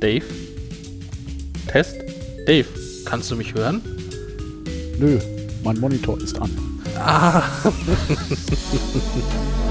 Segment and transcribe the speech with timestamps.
[0.00, 0.24] Dave?
[1.68, 1.96] Test?
[2.46, 2.66] Dave,
[3.04, 3.80] kannst du mich hören?
[4.98, 5.18] Nö,
[5.64, 6.50] mein Monitor ist an.
[6.98, 7.42] Ah.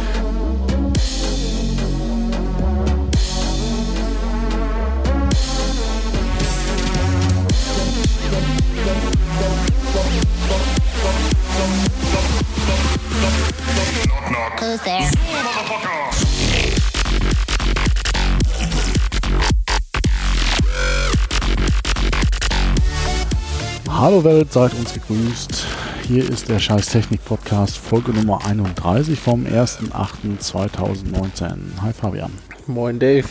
[24.25, 25.67] Welt, seid uns gegrüßt.
[26.07, 31.55] Hier ist der Scheiß Technik Podcast, Folge Nummer 31 vom 1.8.2019.
[31.81, 32.31] Hi Fabian.
[32.65, 33.27] Moin Dave.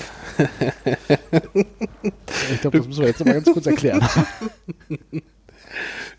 [2.53, 4.09] Ich glaube, das müssen wir jetzt mal ganz kurz erklären.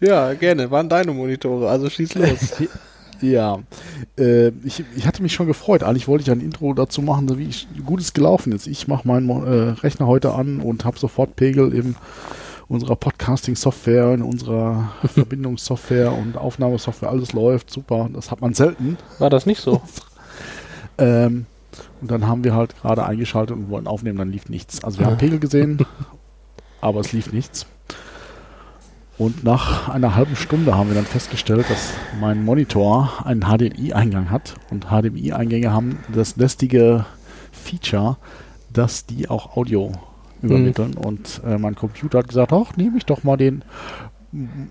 [0.01, 0.69] Ja, gerne.
[0.69, 2.55] Waren deine Monitore, also schieß los.
[3.21, 3.59] ja,
[4.19, 5.83] äh, ich, ich hatte mich schon gefreut.
[5.83, 8.67] Eigentlich wollte ich ein Intro dazu machen, wie ich, gut es gelaufen ist.
[8.67, 11.95] Ich mache meinen äh, Rechner heute an und habe sofort Pegel in
[12.67, 17.09] unserer Podcasting-Software, in unserer Verbindungssoftware und Aufnahmesoftware.
[17.09, 18.09] Alles läuft super.
[18.13, 18.97] Das hat man selten.
[19.19, 19.81] War das nicht so?
[20.97, 21.45] Ähm,
[21.99, 24.81] und dann haben wir halt gerade eingeschaltet und wollten aufnehmen, dann lief nichts.
[24.81, 25.85] Also wir haben Pegel gesehen,
[26.79, 27.65] aber es lief nichts.
[29.17, 34.55] Und nach einer halben Stunde haben wir dann festgestellt, dass mein Monitor einen HDMI-Eingang hat.
[34.71, 37.05] Und HDMI-Eingänge haben das lästige
[37.51, 38.17] Feature,
[38.73, 39.93] dass die auch Audio
[40.41, 40.93] übermitteln.
[40.95, 43.63] Und äh, mein Computer hat gesagt, ach, nehme ich doch mal den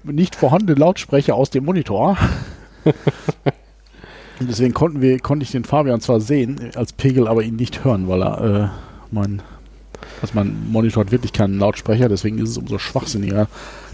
[0.02, 2.16] nicht vorhandenen Lautsprecher aus dem Monitor.
[4.40, 7.56] Und deswegen konnten wir, konnte ich den Fabian zwar sehen äh, als Pegel, aber ihn
[7.56, 8.68] nicht hören, weil er äh,
[9.10, 9.42] mein,
[10.20, 13.46] also mein Monitor hat wirklich keinen Lautsprecher, deswegen ist es umso schwachsinniger,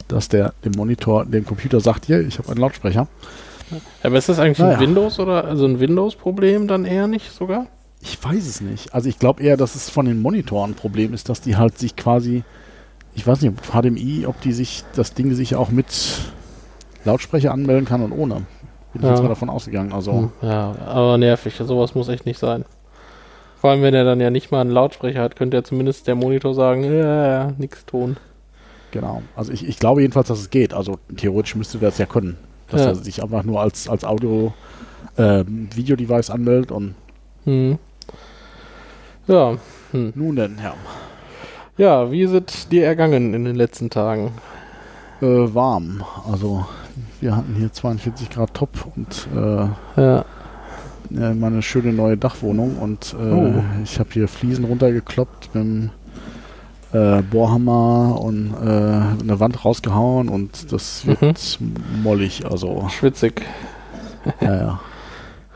[0.08, 3.06] dass der dem Monitor, dem Computer sagt, hier, ich habe einen Lautsprecher.
[4.02, 4.78] Aber ist das eigentlich Naja.
[4.78, 7.66] ein Windows oder also ein Windows-Problem dann eher nicht sogar?
[8.02, 8.94] Ich weiß es nicht.
[8.94, 11.78] Also ich glaube eher, dass es von den Monitoren ein Problem ist, dass die halt
[11.78, 12.44] sich quasi,
[13.14, 15.86] ich weiß nicht, ob HDMI, ob die sich, das Ding sich auch mit
[17.04, 18.42] Lautsprecher anmelden kann und ohne.
[18.92, 19.10] Bin ich Ja.
[19.10, 19.92] jetzt mal davon ausgegangen.
[19.92, 21.54] Also Hm, Ja, aber nervig.
[21.56, 22.64] Sowas muss echt nicht sein.
[23.60, 26.14] Vor allem, wenn er dann ja nicht mal einen Lautsprecher hat, könnte ja zumindest der
[26.14, 28.16] Monitor sagen, ja, nix tun.
[28.90, 29.22] Genau.
[29.36, 30.72] Also ich, ich glaube jedenfalls, dass es geht.
[30.72, 32.36] Also theoretisch müsste das ja können.
[32.70, 32.86] Dass Ja.
[32.88, 34.54] er sich einfach nur als, als Audio
[35.18, 36.94] ähm, Video-Device anmeldet und
[37.44, 37.78] Hm.
[39.30, 39.54] Ja,
[39.92, 40.12] hm.
[40.16, 40.74] nun denn, ja.
[41.78, 44.32] ja, wie ist es dir ergangen in den letzten Tagen?
[45.22, 46.02] Äh, warm.
[46.30, 46.66] Also
[47.20, 50.24] wir hatten hier 42 Grad top und äh, Ja,
[51.16, 53.62] äh, meine schöne neue Dachwohnung und äh, Oh.
[53.84, 55.90] ich habe hier Fliesen runtergekloppt mit dem
[56.92, 61.22] äh, Bohrhammer und äh, eine Wand rausgehauen und das wird
[61.60, 61.74] Mhm.
[62.02, 63.42] mollig, also schwitzig.
[64.40, 64.80] ja, ja.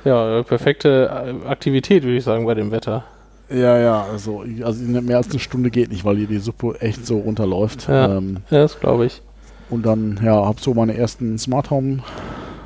[0.04, 1.10] Ja, perfekte
[1.44, 3.04] äh, Aktivität, würde ich sagen, bei dem Wetter.
[3.50, 7.04] Ja, ja, also, also mehr als eine Stunde geht nicht, weil hier die Suppe echt
[7.06, 7.88] so runterläuft.
[7.88, 8.16] Ja.
[8.16, 9.20] Ähm, Ja, das glaube ich.
[9.70, 11.98] und dann, ja, habe so meine ersten Smart Home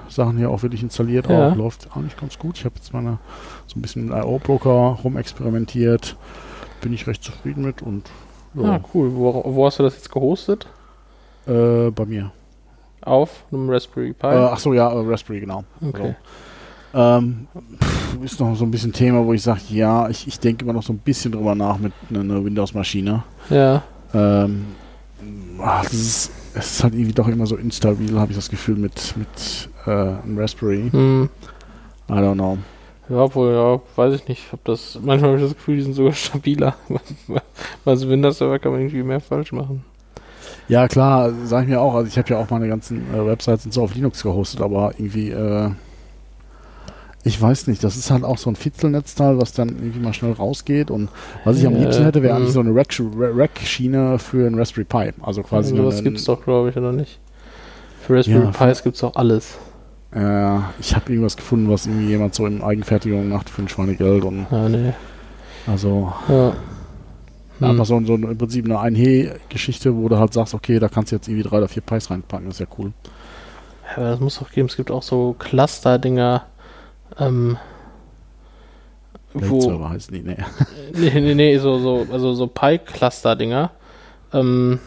[0.09, 1.29] Sachen hier auch wirklich installiert.
[1.29, 1.51] Ja.
[1.51, 2.57] Auch läuft eigentlich ganz gut.
[2.59, 3.19] Ich habe jetzt meine
[3.67, 6.17] so ein bisschen mit IO Broker rumexperimentiert.
[6.81, 8.09] Bin ich recht zufrieden mit und
[8.55, 9.11] Ja, Ah, cool.
[9.15, 10.67] Wo, wo hast du das jetzt gehostet?
[11.47, 12.31] äh, bei mir.
[13.03, 14.27] Auf einem Raspberry Pi?
[14.27, 15.65] Äh, ach so, ja, äh, Raspberry, genau.
[15.87, 16.09] okay.
[16.09, 16.15] So.
[16.95, 17.47] Ähm,
[18.23, 20.83] ist noch so ein bisschen Thema, wo ich sage, ja, ich, ich denke immer noch
[20.83, 23.23] so ein bisschen drüber nach mit einer einer Windows-Maschine.
[23.51, 23.83] Ja,
[24.15, 24.67] Ähm,
[25.61, 28.77] ah, das ist, es ist halt irgendwie doch immer so instabil, habe ich das Gefühl,
[28.77, 30.89] mit, mit äh, einem Raspberry.
[30.91, 31.29] hm.
[32.09, 32.57] I don't know.
[33.11, 34.43] Ja, obwohl, ja, weiß ich nicht.
[34.53, 36.75] Ob das, manchmal habe ich das Gefühl, die sind sogar stabiler.
[37.85, 39.85] Weil so Windows-Server kann man irgendwie mehr falsch machen.
[40.69, 41.95] Ja, klar, sage ich mir auch.
[41.95, 44.93] Also ich habe ja auch meine ganzen äh, Websites und so auf Linux gehostet, aber
[44.99, 45.71] irgendwie, äh,
[47.29, 50.33] ich weiß nicht, das ist halt auch so ein Fitzelnetzteil, was dann irgendwie mal schnell
[50.33, 50.91] rausgeht.
[50.91, 51.09] Und
[51.45, 54.85] was ich am liebsten hätte, wäre eigentlich so eine Rack- Ra- Rack-Schiene für ein Raspberry
[54.85, 55.13] Pi.
[55.23, 57.19] Also quasi also, das eine- gibt's doch, glaube ich, oder nicht?
[58.01, 59.59] Für Raspberry Ja, Pis gibt's doch alles.
[60.15, 64.25] Äh, ich habe irgendwas gefunden, was irgendwie jemand so in Eigenfertigung macht für ein Schweinegeld
[64.25, 64.95] und Ah, nee.
[65.67, 66.53] also Ja.
[67.59, 67.71] Hm.
[67.71, 71.17] einfach so, so im Prinzip eine Einhe-Geschichte, wo du halt sagst, okay, da kannst du
[71.17, 72.93] jetzt irgendwie drei oder vier Pies reinpacken, das ist ja cool.
[73.91, 74.69] Ja, aber das muss doch geben.
[74.69, 76.45] Es gibt auch so Cluster-Dinger,
[77.19, 77.57] ähm,
[79.35, 80.37] wo, Weltserver heißen die, nee.
[80.95, 83.71] nee, nee, nee, so, so, also so Pi-Cluster-Dinger,
[84.33, 84.79] ähm,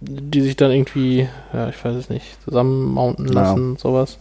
[0.00, 3.34] die sich dann irgendwie, ja, ich weiß es nicht, zusammenmounten Ja.
[3.34, 4.18] lassen und sowas.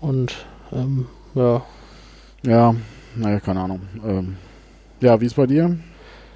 [0.00, 0.34] Und,
[0.72, 1.62] ähm, ja,
[2.42, 2.74] Ja,
[3.16, 3.82] naja, keine Ahnung.
[4.06, 4.36] Ähm,
[5.00, 5.76] ja, wie ist bei dir?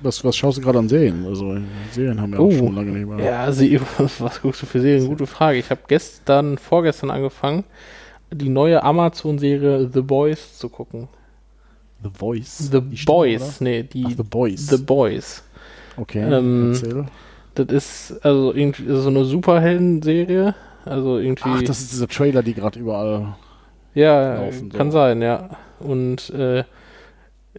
[0.01, 1.25] Was, was schaust du gerade an Serien?
[1.25, 1.57] Also
[1.93, 2.49] Serien haben wir Oh.
[2.49, 3.25] auch schon lange nicht mehr.
[3.25, 3.81] Ja, sie,
[4.19, 5.07] was guckst du für Serien?
[5.09, 5.59] Gute Frage.
[5.59, 7.65] Ich habe gestern, vorgestern angefangen,
[8.35, 11.09] die neue Amazon-Serie The Boys zu gucken.
[12.03, 12.71] The Voice.
[12.71, 13.55] The Die Stimme, Boys, oder?
[13.61, 14.67] nee, die Ach, The Boys.
[14.69, 15.43] The Boys.
[15.97, 17.07] Okay, Ähm, erzähl.
[17.55, 20.55] Das ist also irgendwie so eine Superhelden-Serie.
[20.85, 21.49] Also irgendwie.
[21.49, 23.37] Ach, das ist dieser Trailer, die gerade überall.
[23.95, 24.99] ja, laufen, kann so.
[24.99, 25.51] sein, ja.
[25.81, 26.65] Und äh,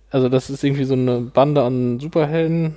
[0.10, 2.76] also das ist irgendwie so eine Bande an Superhelden,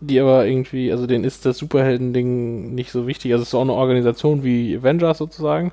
[0.00, 3.32] die aber irgendwie, also denen ist das Superhelden-Ding nicht so wichtig.
[3.32, 5.72] Also es ist auch eine Organisation wie Avengers sozusagen.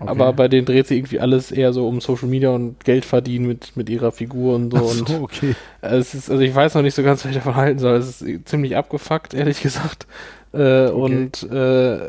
[0.00, 0.10] Okay.
[0.10, 3.46] Aber bei denen dreht sich irgendwie alles eher so um Social Media und Geld verdienen
[3.46, 4.78] mit, mit ihrer Figur und so.
[4.78, 5.56] Ach Und so, okay.
[5.82, 7.96] es ist, also ich weiß noch nicht so ganz, was ich davon halten soll.
[7.96, 10.06] Es ist ziemlich abgefuckt, ehrlich gesagt.
[10.52, 12.08] Äh, Und äh,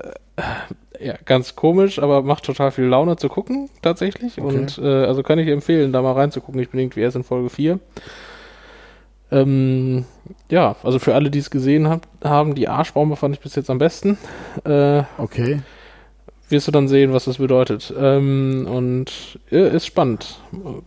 [1.00, 4.40] ja, ganz komisch, aber macht total viel Laune zu gucken, tatsächlich.
[4.40, 4.58] Okay.
[4.58, 6.62] Und äh, also kann ich empfehlen, da mal reinzugucken.
[6.62, 7.80] Ich bin irgendwie erst in Folge 4.
[9.32, 10.06] Ähm,
[10.50, 13.70] ja, also für alle, die es gesehen hab, haben, die Arschbombe fand ich bis jetzt
[13.70, 14.18] am besten.
[14.66, 15.62] Äh, Okay.
[16.52, 17.94] Wirst du dann sehen, was das bedeutet.
[17.98, 20.40] Ähm, und äh, ist spannend.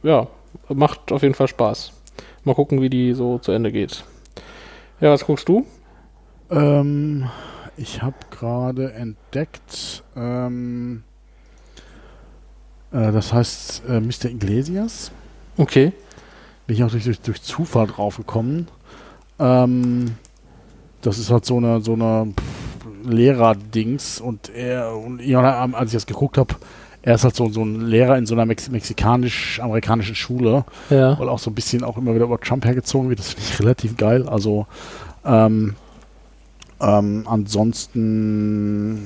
[0.02, 0.28] Ja,
[0.68, 1.92] macht auf jeden Fall Spaß.
[2.44, 4.04] Mal gucken, wie die so zu Ende geht.
[5.00, 5.66] Ja, was guckst du?
[6.50, 7.28] Ähm,
[7.76, 11.02] ich habe gerade entdeckt, ähm,
[12.92, 14.26] äh, das heißt äh, Mr.
[14.26, 15.10] Iglesias.
[15.56, 15.92] Okay.
[16.66, 18.68] Bin ich auch durch, durch, durch Zufall drauf gekommen.
[19.38, 20.12] Ähm,
[21.02, 22.63] das ist halt so eine, so eine pff,
[23.04, 25.40] Lehrer-Dings und er, und ja,
[25.72, 26.54] als ich das geguckt habe,
[27.02, 30.64] er ist halt so, so ein Lehrer in so einer Mex mexikanisch-amerikanischen Schule.
[30.88, 31.18] Ja.
[31.18, 33.18] weil auch so ein bisschen auch immer wieder über Trump hergezogen wird.
[33.18, 34.26] Das finde ich relativ geil.
[34.26, 34.66] Also
[35.24, 35.74] ähm,
[36.80, 38.98] ähm, ansonsten,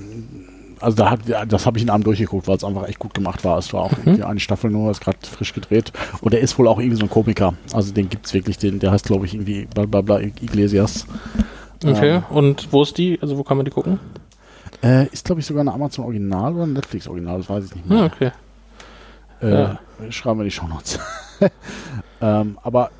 [0.80, 3.44] also da hat, das habe ich in einem durchgeguckt, weil es einfach echt gut gemacht
[3.44, 3.58] war.
[3.58, 5.92] Es war auch irgendwie eine Staffel nur, ist gerade frisch gedreht.
[6.20, 7.54] Und der ist wohl auch irgendwie so ein Komiker.
[7.72, 11.04] Also den gibt es wirklich, den, der heißt glaube ich irgendwie bla bla bla Iglesias.
[11.84, 12.16] Okay.
[12.16, 13.18] Ähm, Und wo ist die?
[13.22, 13.98] Also wo kann man die gucken?
[14.82, 17.74] Äh, ist glaube ich sogar eine Amazon Original oder ein Netflix Original, das weiß ich
[17.74, 18.02] nicht mehr.
[18.02, 18.30] Ah, okay.
[19.42, 19.78] Äh, Ja.
[20.10, 20.98] Schreiben wir die Shownotes.
[22.20, 22.90] ähm, aber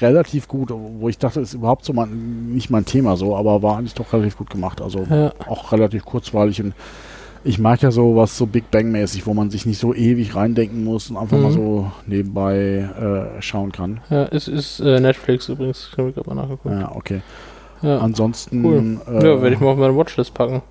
[0.00, 3.78] relativ gut, wo ich dachte, ist überhaupt so mein, nicht mein Thema so, aber war
[3.78, 4.80] eigentlich doch relativ gut gemacht.
[4.80, 5.32] Also Ja.
[5.48, 6.74] auch relativ kurzweilig und
[7.46, 10.34] ich mag ja so was so Big Bang mäßig, wo man sich nicht so ewig
[10.34, 11.42] reindenken muss und einfach Mhm.
[11.42, 12.88] mal so nebenbei
[13.38, 14.00] äh, schauen kann.
[14.10, 15.88] Ja, ist, ist äh, Netflix übrigens.
[15.92, 16.74] Ich habe gerade mal nachgeguckt.
[16.74, 17.20] Ja, okay.
[17.84, 17.98] Ja.
[17.98, 18.98] Ansonsten Cool.
[19.06, 20.62] äh, ja, werde ich mal auf meine Watchlist packen.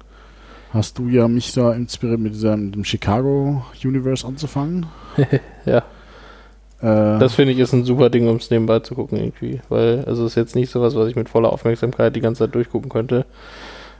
[0.74, 4.88] hast du ja mich da inspiriert, mit dem Chicago Universe anzufangen.
[5.66, 5.84] Ja.
[6.82, 9.62] Äh, Das finde ich ist ein super Ding, um es nebenbei zu gucken irgendwie.
[9.70, 12.90] Weil, also ist jetzt nicht sowas, was ich mit voller Aufmerksamkeit die ganze Zeit durchgucken
[12.90, 13.26] könnte.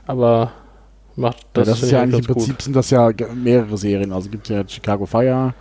[0.06, 0.50] Aber
[1.16, 4.12] macht Ja, das, das, ist ja ich eigentlich im Prinzip sind das ja mehrere Serien.
[4.12, 5.54] Also gibt es ja Chicago Fire,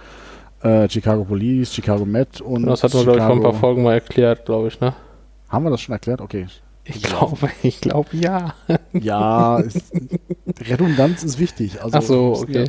[0.63, 3.83] äh, Chicago Police, Chicago Med und das hatten wir, glaube ich, vor ein paar Folgen
[3.83, 4.93] mal erklärt, glaube ich, ne?
[5.47, 6.19] Haben wir das schon erklärt?
[6.19, 6.47] Okay.
[6.85, 8.55] Ich glaube, ich glaube ja.
[8.93, 9.93] Ja, ist,
[10.69, 11.81] Redundanz ist wichtig.
[11.81, 12.65] Also, Ach so, okay.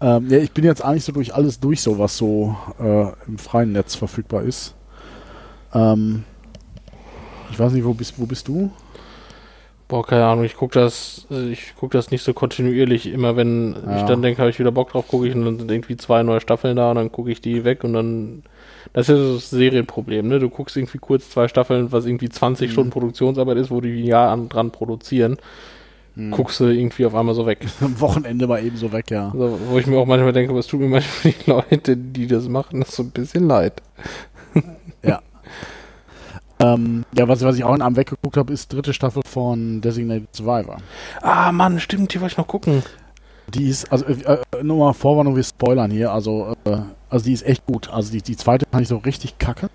[0.00, 3.08] Ja, ähm, ja, ich bin jetzt eigentlich so durch alles durch, so was so äh,
[3.26, 4.74] im freien Netz verfügbar ist.
[5.74, 6.24] Ähm,
[7.50, 8.70] ich weiß nicht, wo bist, wo bist du?
[9.88, 13.06] Boah, keine Ahnung, ich gucke das, äh, ich guck das nicht so kontinuierlich.
[13.12, 14.06] Immer wenn ich Ja.
[14.06, 16.40] dann denke, habe ich wieder Bock drauf, gucke ich und dann sind irgendwie zwei neue
[16.40, 18.42] Staffeln da und dann gucke ich die weg und dann.
[18.92, 20.38] Das ist ja das Serienproblem, ne?
[20.38, 22.72] Du guckst irgendwie kurz zwei Staffeln, was irgendwie 20 Mhm.
[22.72, 25.38] Stunden Produktionsarbeit ist, wo die ein Jahr an, dran produzieren.
[26.14, 26.30] Hm.
[26.30, 27.66] Guckst du irgendwie auf einmal so weg.
[27.80, 29.30] Am Wochenende mal eben so weg, ja.
[29.32, 32.48] Also, wo ich mir auch manchmal denke, was tut mir manchmal die Leute, die das
[32.48, 33.80] machen, das so ein bisschen leid.
[36.62, 40.28] Ähm, ja, was, was ich auch in einem weggeguckt habe, ist dritte Staffel von Designated
[40.34, 40.76] Survivor.
[41.20, 42.82] Ah, Mann, stimmt, die wollte ich noch gucken.
[43.48, 46.78] Die ist, also äh, äh, nur mal Vorwarnung, wir spoilern hier, also, äh,
[47.12, 47.88] also die ist echt gut.
[47.92, 49.68] Also die, die zweite fand ich so richtig kacke.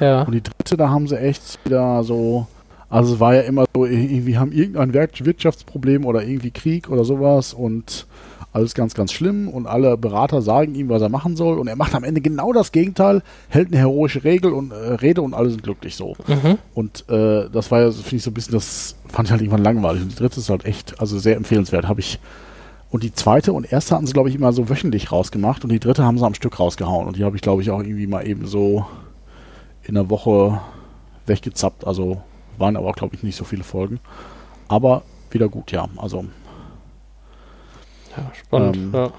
[0.00, 0.22] Ja.
[0.22, 2.46] Und die dritte, da haben sie echt wieder so,
[2.88, 7.04] also es war ja immer so, irgendwie haben irgendein Wir- Wirtschaftsproblem oder irgendwie Krieg oder
[7.04, 8.06] sowas und
[8.52, 11.76] alles ganz, ganz schlimm und alle Berater sagen ihm, was er machen soll und er
[11.76, 15.50] macht am Ende genau das Gegenteil, hält eine heroische Regel und äh, Rede und alle
[15.50, 16.16] sind glücklich so.
[16.26, 16.58] Mhm.
[16.74, 19.62] Und äh, das war ja, finde ich, so ein bisschen, das fand ich halt irgendwann
[19.62, 20.02] langweilig.
[20.02, 21.86] Und die dritte ist halt echt, also sehr empfehlenswert.
[21.86, 22.18] Habe ich.
[22.90, 25.78] Und die zweite und erste hatten sie, glaube ich, immer so wöchentlich rausgemacht und die
[25.78, 27.06] dritte haben sie am Stück rausgehauen.
[27.06, 28.84] Und die habe ich, glaube ich, auch irgendwie mal eben so
[29.84, 30.60] in der Woche
[31.26, 31.86] weggezappt.
[31.86, 32.20] Also
[32.58, 34.00] waren aber, glaube ich, nicht so viele Folgen.
[34.68, 35.86] Aber wieder gut, ja.
[35.96, 36.24] Also,
[38.16, 38.76] Ja, spannend.
[38.76, 39.10] Ähm, ja.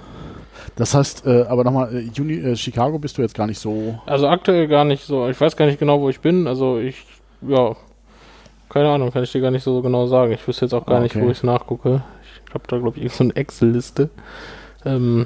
[0.75, 3.97] das heißt, äh, aber nochmal, äh, Juni, äh, Chicago bist du jetzt gar nicht so.
[4.05, 5.29] Also aktuell gar nicht so.
[5.29, 6.45] Ich weiß gar nicht genau, wo ich bin.
[6.45, 7.05] Also ich,
[7.41, 7.73] ja,
[8.69, 10.33] keine Ahnung, kann ich dir gar nicht so genau sagen.
[10.33, 11.25] Ich wüsste jetzt auch gar Ah, nicht, okay.
[11.25, 12.03] wo ich es nachgucke.
[12.51, 14.09] Ich habe da, glaube ich, so eine Excel-Liste.
[14.83, 15.25] Ähm,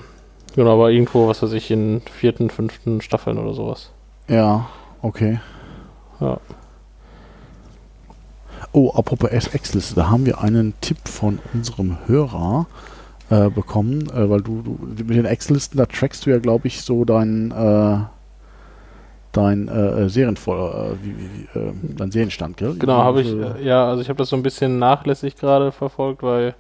[0.56, 3.92] genau, aber irgendwo, was weiß ich, in vierten, fünften Staffeln oder sowas.
[4.28, 4.68] Ja,
[5.02, 5.40] okay.
[6.20, 6.38] Ja.
[8.74, 12.68] Oh, apropos Ex-Liste, da haben wir einen Tipp von unserem Hörer
[13.32, 16.84] äh, bekommen, äh, weil du, du mit den Ex-Listen, da trackst du ja, glaube ich,
[16.84, 17.98] so dein, äh,
[19.32, 22.76] dein äh, Serienvoll, äh, wie, wie, äh, dein Serienstand, gell?
[22.78, 26.22] Genau, habe ich, äh, ja, also ich habe das so ein bisschen nachlässig gerade verfolgt,
[26.22, 26.54] weil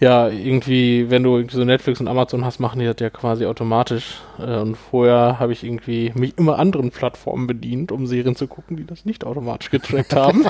[0.00, 3.46] ja, irgendwie, wenn du irgendwie so Netflix und Amazon hast, machen die das ja quasi
[3.46, 4.18] automatisch.
[4.38, 8.76] Äh, und vorher habe ich irgendwie mich immer anderen Plattformen bedient, um Serien zu gucken,
[8.76, 10.44] die das nicht automatisch getrackt haben.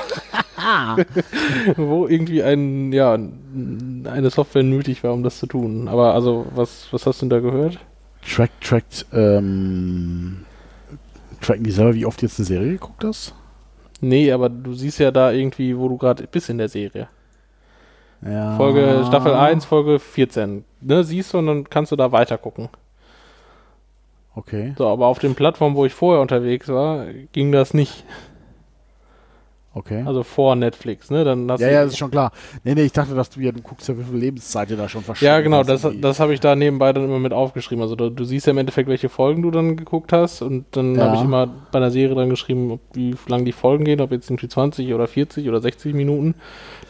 [1.77, 5.89] Wo irgendwie ein, ja, eine Software nötig war, um das zu tun.
[5.89, 7.79] Aber also, was, was hast du denn da gehört?
[8.27, 10.47] Track, trackt, ähm,
[11.43, 13.35] tracken die selber, wie oft jetzt eine Serie geguckt hast?
[14.01, 17.09] Nee, aber du siehst ja da irgendwie, wo du gerade bist in der Serie.
[18.25, 18.57] Ja.
[18.57, 20.65] Folge Staffel 1, Folge 14.
[20.81, 22.69] Ne, siehst du und dann kannst du da weiter gucken.
[24.35, 24.75] Okay.
[24.77, 28.05] So, aber auf den Plattformen, wo ich vorher unterwegs war, ging das nicht.
[29.77, 30.05] Okay.
[30.07, 31.25] Also vor Netflix, ne?
[31.25, 32.31] Dann ja, du, ja, das ist schon klar.
[32.63, 34.89] Nee, nee, ich dachte, dass du ja, du guckst ja, wie viel Lebenszeit dir da
[34.89, 35.35] schon verschwindet.
[35.35, 37.83] Ja, genau, das, das habe ich da nebenbei dann immer mit aufgeschrieben.
[37.83, 40.95] Also du, du, siehst ja im Endeffekt, welche Folgen du dann geguckt hast und dann
[40.95, 41.07] Ja.
[41.07, 44.13] habe ich immer bei einer Serie dann geschrieben, ob, wie lang die Folgen gehen, ob
[44.13, 46.37] jetzt irgendwie 20 oder 40 oder 60 Minuten.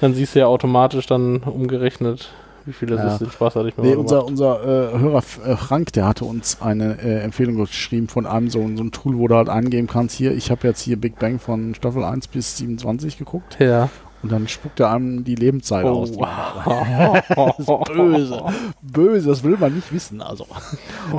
[0.02, 2.32] Dann siehst du ja automatisch dann umgerechnet,
[2.66, 3.12] wie viel das Ja.
[3.14, 3.18] ist.
[3.20, 4.62] Den Spaß hatte ich mir Nee, mal unser, unser
[4.94, 8.82] äh, Hörer äh, Frank, der hatte uns eine äh, Empfehlung geschrieben von einem so, so
[8.82, 11.74] ein Tool, wo du halt eingeben kannst, hier, ich habe jetzt hier Big Bang von
[11.74, 13.88] Staffel 1 bis 27 geguckt Ja.
[14.22, 16.10] und dann spuckt er einem die Lebenszeit aus.
[16.12, 17.86] Oh, Die wow.
[17.94, 18.42] böse.
[18.82, 20.20] Böse, das will man nicht wissen.
[20.22, 20.46] Also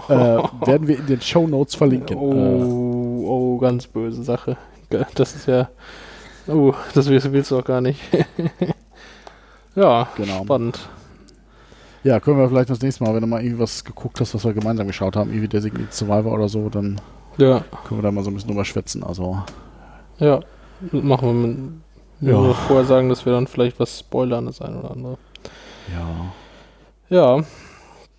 [0.10, 2.18] äh, werden wir in den Show Notes verlinken.
[2.18, 4.58] Äh, Oh, oh, ganz böse Sache.
[5.16, 5.70] Das ist ja.
[6.48, 8.00] Oh, das willst, willst du auch gar nicht.
[9.76, 10.44] ja, Genau.
[10.44, 10.80] spannend.
[12.06, 14.46] Ja, können wir vielleicht das nächste Mal, wenn du mal irgendwie was geguckt hast, was
[14.46, 17.02] wir gemeinsam geschaut haben, irgendwie Designated Survivor oder so, dann
[17.38, 19.04] Ja, können wir da mal so ein bisschen drüber schwätzen.
[19.04, 19.40] Also
[20.20, 20.40] ja.
[20.92, 21.58] Machen wir mit.
[22.22, 22.34] Ja.
[22.34, 25.18] Nur vorher sagen, dass wir dann vielleicht was spoilern, das eine oder andere.
[25.92, 26.32] ja.
[27.10, 27.44] Ja.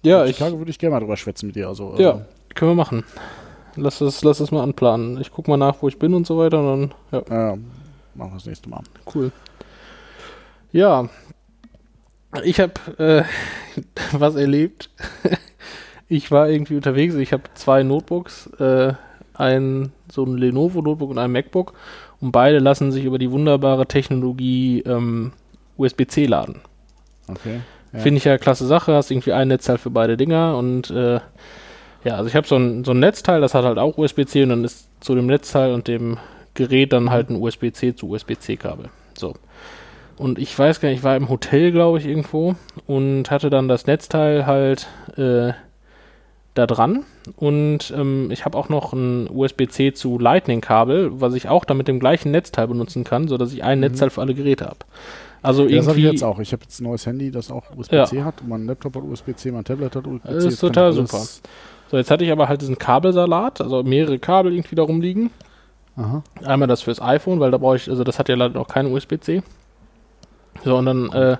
[0.02, 0.36] Ja, ich.
[0.36, 1.66] Chicago würde ich gerne mal drüber schwätzen mit dir.
[1.68, 3.04] Also, Ja, äh, können wir machen.
[3.74, 5.20] Lass es, lass es mal anplanen.
[5.20, 7.52] Ich guck mal nach, wo ich bin und so weiter und dann, ja.
[7.52, 7.56] äh,
[8.14, 8.82] machen wir das nächste Mal.
[9.12, 9.32] Cool.
[10.72, 11.08] Ja,
[12.44, 13.80] ich habe äh,
[14.12, 14.90] was erlebt.
[16.08, 17.14] ich war irgendwie unterwegs.
[17.14, 18.94] Ich habe zwei Notebooks, äh,
[19.34, 21.74] ein so ein Lenovo Notebook und ein MacBook
[22.20, 25.32] und beide lassen sich über die wunderbare Technologie ähm,
[25.76, 26.60] USB-C laden.
[27.28, 27.60] Okay.
[27.92, 27.98] Ja.
[28.00, 28.94] Finde ich ja klasse Sache.
[28.94, 31.20] Hast irgendwie ein Netzteil für beide Dinger und äh,
[32.04, 34.50] ja, also ich habe so ein, so ein Netzteil, das hat halt auch USB-C und
[34.50, 36.18] dann ist zu dem Netzteil und dem
[36.54, 38.88] Gerät dann halt ein USB-C zu USB-C-Kabel.
[39.18, 39.34] So.
[40.18, 42.54] Und ich weiß gar nicht, ich war im Hotel, glaube ich, irgendwo
[42.86, 45.52] und hatte dann das Netzteil halt äh,
[46.54, 47.04] da dran.
[47.36, 51.86] Und ähm, ich habe auch noch ein USB-C zu Lightning-Kabel, was ich auch dann mit
[51.88, 54.78] dem gleichen Netzteil benutzen kann, sodass ich ein Netzteil für alle Geräte habe.
[55.42, 56.14] Also Ja, das habe ich irgendwie.
[56.16, 56.38] jetzt auch.
[56.38, 58.36] Ich habe jetzt ein neues Handy, das auch USB-C hat.
[58.46, 60.32] Mein Laptop hat USB-C, mein Tablet hat USB-C.
[60.32, 61.18] Das ist Jetzt kann total super.
[61.90, 65.30] So, jetzt hatte ich aber halt diesen Kabelsalat, also mehrere Kabel irgendwie da rumliegen.
[65.96, 66.22] Aha.
[66.44, 68.86] Einmal das fürs iPhone, weil da brauche ich, also das hat ja leider noch kein
[68.86, 69.42] USB-C.
[70.64, 71.36] So, und dann, äh,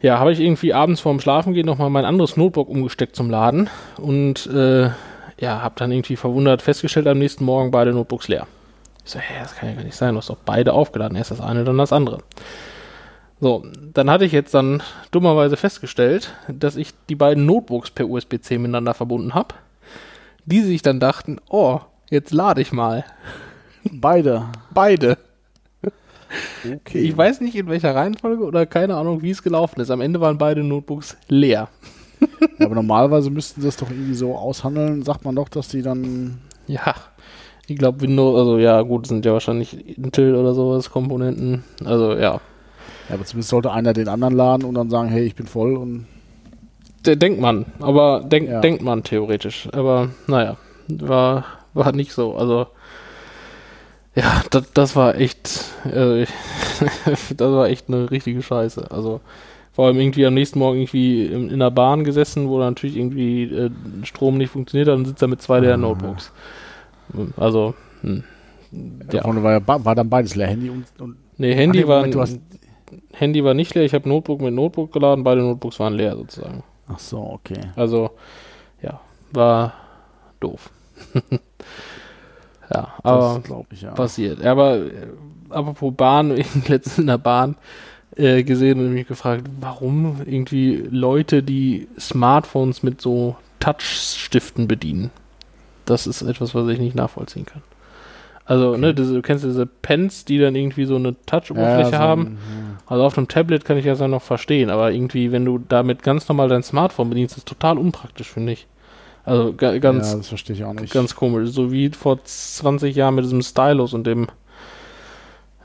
[0.00, 4.46] ja, habe ich irgendwie abends vorm Schlafengehen nochmal mein anderes Notebook umgesteckt zum Laden und,
[4.46, 4.90] äh,
[5.38, 8.46] ja, habe dann irgendwie verwundert festgestellt, am nächsten Morgen beide Notebooks leer.
[9.04, 11.30] Ich so, hä, das kann ja gar nicht sein, du hast doch beide aufgeladen, erst
[11.30, 12.18] das eine, dann das andere.
[13.38, 18.56] So, dann hatte ich jetzt dann dummerweise festgestellt, dass ich die beiden Notebooks per USB-C
[18.56, 19.54] miteinander verbunden habe,
[20.46, 23.04] die sich dann dachten, oh, jetzt lade ich mal.
[23.92, 24.46] Beide.
[24.72, 25.18] Beide.
[26.64, 26.98] Okay.
[26.98, 29.90] Ich weiß nicht in welcher Reihenfolge oder keine Ahnung, wie es gelaufen ist.
[29.90, 31.68] Am Ende waren beide Notebooks leer.
[32.58, 35.02] Ja, aber normalerweise müssten sie das doch irgendwie so aushandeln.
[35.02, 36.38] Sagt man doch, dass die dann.
[36.66, 36.94] Ja,
[37.66, 41.62] ich glaube Windows, also ja, gut, sind ja wahrscheinlich Intel oder sowas, Komponenten.
[41.84, 42.40] Also ja,
[43.08, 45.76] Ja, aber zumindest sollte einer den anderen laden und dann sagen, hey, ich bin voll
[45.76, 46.06] und.
[47.04, 48.60] denkt man, aber denk, Ja.
[48.60, 49.68] denkt man theoretisch.
[49.72, 50.56] Aber naja,
[50.88, 52.34] war, war nicht so.
[52.34, 52.66] Also
[54.16, 56.26] ja, das, das war echt, äh,
[57.36, 58.90] das war echt eine richtige Scheiße.
[58.90, 59.20] Also
[59.72, 62.96] vor allem irgendwie am nächsten Morgen irgendwie in, in der Bahn gesessen, wo dann natürlich
[62.96, 63.70] irgendwie äh,
[64.04, 66.32] Strom nicht funktioniert hat und sitzt da mit zwei der Notebooks.
[67.36, 68.24] Also, hm.
[69.12, 69.22] Ja.
[69.22, 70.48] Vorne war, ja, war dann beides leer.
[70.48, 70.86] Handy und.
[70.98, 72.28] und Nee, Handy, Ach nee, war,
[73.12, 76.62] Handy war nicht leer, ich habe Notebook mit Notebook geladen, beide Notebooks waren leer sozusagen.
[76.88, 77.60] ach so, okay.
[77.76, 78.12] Also,
[78.80, 79.00] ja,
[79.32, 79.74] war
[80.40, 80.70] doof.
[82.76, 83.92] ja, aber ich ja.
[83.92, 84.44] passiert.
[84.44, 84.90] Aber äh,
[85.50, 87.56] apropos Bahn, ich letztens in der Bahn
[88.16, 95.10] äh, gesehen und mich gefragt, warum irgendwie Leute, die Smartphones mit so Touchstiften bedienen.
[95.84, 97.62] Das ist etwas, was ich nicht nachvollziehen kann.
[98.44, 102.00] Also, ne, diese, du kennst diese Pens, die dann irgendwie so eine Touch-Oberfläche so ein-
[102.00, 102.38] haben.
[102.86, 106.04] Also auf einem Tablet kann ich das ja noch verstehen, aber irgendwie, wenn du damit
[106.04, 108.68] ganz normal dein Smartphone bedienst, ist total unpraktisch, finde ich.
[109.26, 110.92] Also ga, ganz, ja, das verstehe ich auch nicht.
[110.92, 111.50] ganz komisch.
[111.50, 114.28] So wie vor 20 Jahren mit diesem Stylus und dem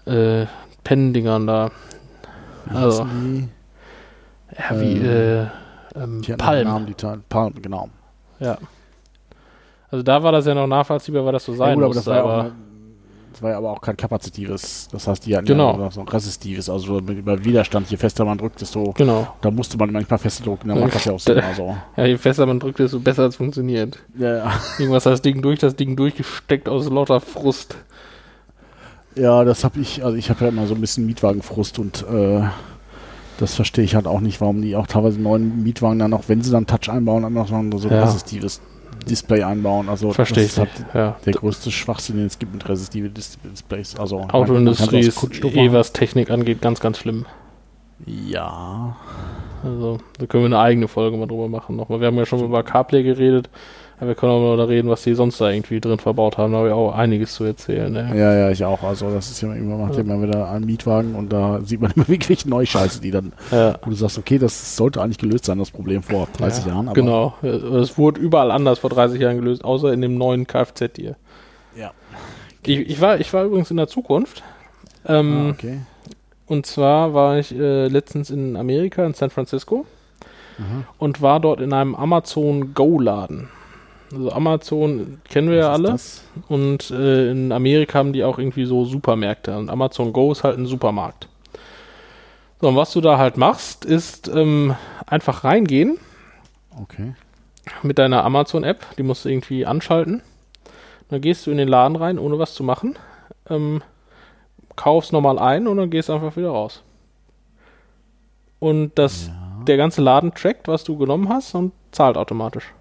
[0.05, 0.45] äh,
[0.83, 1.69] Pen-Dingern da.
[2.73, 3.05] Also-
[4.57, 5.41] Ja, wie Ähm, äh,
[5.95, 6.33] ähm, die?
[6.33, 6.67] Hatten einen Palm.
[6.67, 6.95] Namen, die.
[7.29, 7.89] Palm, genau.
[8.39, 8.57] Ja.
[9.89, 11.99] Also da war das ja noch nachvollziehbar, weil das so Ja, sein gut, aber musste.
[11.99, 12.53] das war, ja aber auch, eine-
[13.41, 14.87] das war ja aber auch kein kapazitives.
[14.91, 15.75] Das heißt, die hatten Genau.
[15.79, 17.89] ja so ein resistives, also mit über Widerstand.
[17.89, 18.91] Je fester man drückt, desto.
[18.95, 19.33] genau.
[19.41, 21.39] Da musste man manchmal fester drücken, dann macht das ja auch Sinn.
[21.43, 21.75] Also.
[21.97, 23.97] Ja, je fester man drückt, desto besser es funktioniert.
[24.15, 24.51] Ja, ja.
[24.77, 27.77] Irgendwas hat das Ding durch das Ding durchgesteckt aus lauter Frust.
[29.15, 32.43] Ja, das habe ich, also ich habe ja immer so ein bisschen Mietwagenfrust und äh,
[33.39, 36.41] das verstehe ich halt auch nicht, warum die auch teilweise neuen Mietwagen dann auch, wenn
[36.43, 38.03] sie dann Touch einbauen, dann noch so ein Ja.
[38.03, 38.61] resistives
[39.05, 39.89] Display einbauen.
[39.89, 40.69] Also Verstehe das ist halt.
[40.93, 41.17] Ja.
[41.25, 43.95] der größte Schwachsinn, den es gibt mit resistiven Dis Displays.
[43.97, 47.25] Also Autoindustrie ist eh, was Technik angeht, ganz, ganz schlimm.
[48.05, 48.95] Ja.
[49.63, 51.75] Also, da können wir eine eigene Folge mal drüber machen.
[51.75, 51.99] Nochmal.
[51.99, 53.49] Wir haben ja schon über CarPlay geredet,
[54.01, 56.51] aber wir können auch mal da reden, was die sonst da irgendwie drin verbaut haben.
[56.51, 57.93] Da habe ich auch einiges zu erzählen.
[57.93, 58.11] Ne?
[58.15, 58.81] Ja, ja, ich auch.
[58.83, 61.91] Also das ist ja immer, macht ja immer wieder einen Mietwagen und da sieht man
[61.95, 63.77] immer wirklich Neuscheiße, die dann, Ja.
[63.83, 66.87] wo du sagst, okay, das sollte eigentlich gelöst sein, das Problem vor 30 ja, Jahren.
[66.87, 67.33] Aber Genau.
[67.43, 71.15] Es wurde überall anders vor 30 Jahren gelöst, außer in dem neuen Kfz hier.
[71.77, 71.91] Ja.
[72.65, 74.43] Ich, ich, war, ich war übrigens in der Zukunft.
[75.07, 75.77] Ähm, Ah, okay.
[76.47, 79.85] Und zwar war ich äh, letztens in Amerika, in San Francisco,
[80.57, 80.83] Mhm.
[80.97, 83.47] und war dort in einem Amazon Go-Laden.
[84.13, 85.91] Also Amazon kennen wir ja Was ist alle.
[85.91, 86.23] das?
[86.49, 89.57] Und äh, in Amerika haben die auch irgendwie so Supermärkte.
[89.57, 91.27] Und Amazon Go ist halt ein Supermarkt.
[92.59, 94.75] So, und was du da halt machst, ist ähm,
[95.07, 95.97] einfach reingehen
[96.79, 97.15] Okay.
[97.83, 98.85] mit deiner Amazon-App.
[98.97, 100.21] Die musst du irgendwie anschalten.
[101.09, 102.97] Dann gehst du in den Laden rein, ohne was zu machen.
[103.49, 103.81] Ähm,
[104.75, 106.83] kaufst nochmal ein und dann gehst einfach wieder raus.
[108.59, 109.63] Und das, Ja.
[109.67, 112.71] der ganze Laden trackt, was du genommen hast und zahlt automatisch.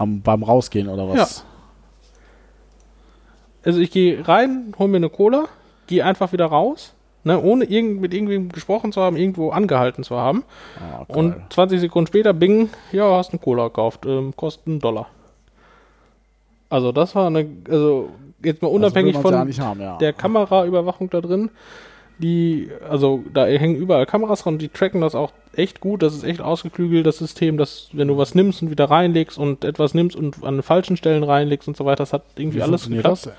[0.00, 1.44] Am, beim Rausgehen oder was?
[3.62, 5.44] Also ich gehe rein, hol mir eine Cola,
[5.86, 10.16] gehe einfach wieder raus, ne, ohne irgend, mit irgendwem gesprochen zu haben, irgendwo angehalten zu
[10.16, 10.44] haben.
[10.78, 11.04] Ah.
[11.08, 15.08] Und 20 Sekunden später, bing, ja, hast eine Cola gekauft, ähm, kostet einen Dollar.
[16.70, 18.08] Also das war eine, also
[18.42, 19.98] jetzt mal unabhängig das will von ja haben, ja.
[19.98, 21.50] der Kameraüberwachung da drin,
[22.20, 26.22] die, also da hängen überall Kameras dran, die tracken das auch echt gut, das ist
[26.24, 30.16] echt ausgeklügelt, das System, dass wenn du was nimmst und wieder reinlegst und etwas nimmst
[30.16, 33.26] und an falschen Stellen reinlegst und so weiter, das hat irgendwie Wie alles geklappt.
[33.26, 33.32] das?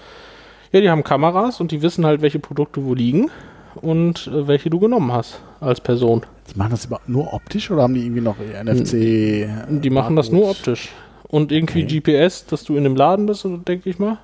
[0.71, 3.29] Ja, die haben Kameras und die wissen halt, welche Produkte wo liegen
[3.75, 6.23] und äh, welche du genommen hast als Person.
[6.53, 9.47] Die machen das nur optisch oder haben die irgendwie noch NFC?
[9.81, 10.89] Die machen das nur optisch.
[11.27, 11.99] Und irgendwie Okay.
[12.01, 14.17] GPS, dass du in dem Laden bist, denke ich mal.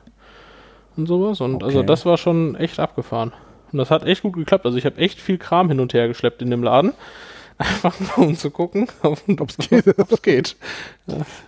[0.98, 1.40] Und sowas.
[1.40, 1.88] Und also Okay.
[1.88, 3.32] das war schon echt abgefahren.
[3.72, 4.66] Und das hat echt gut geklappt.
[4.66, 6.94] Also ich habe echt viel Kram hin und her geschleppt in dem Laden.
[7.58, 9.18] Einfach nur um zu gucken, ob
[9.50, 10.00] es geht.
[10.00, 10.56] ob's geht.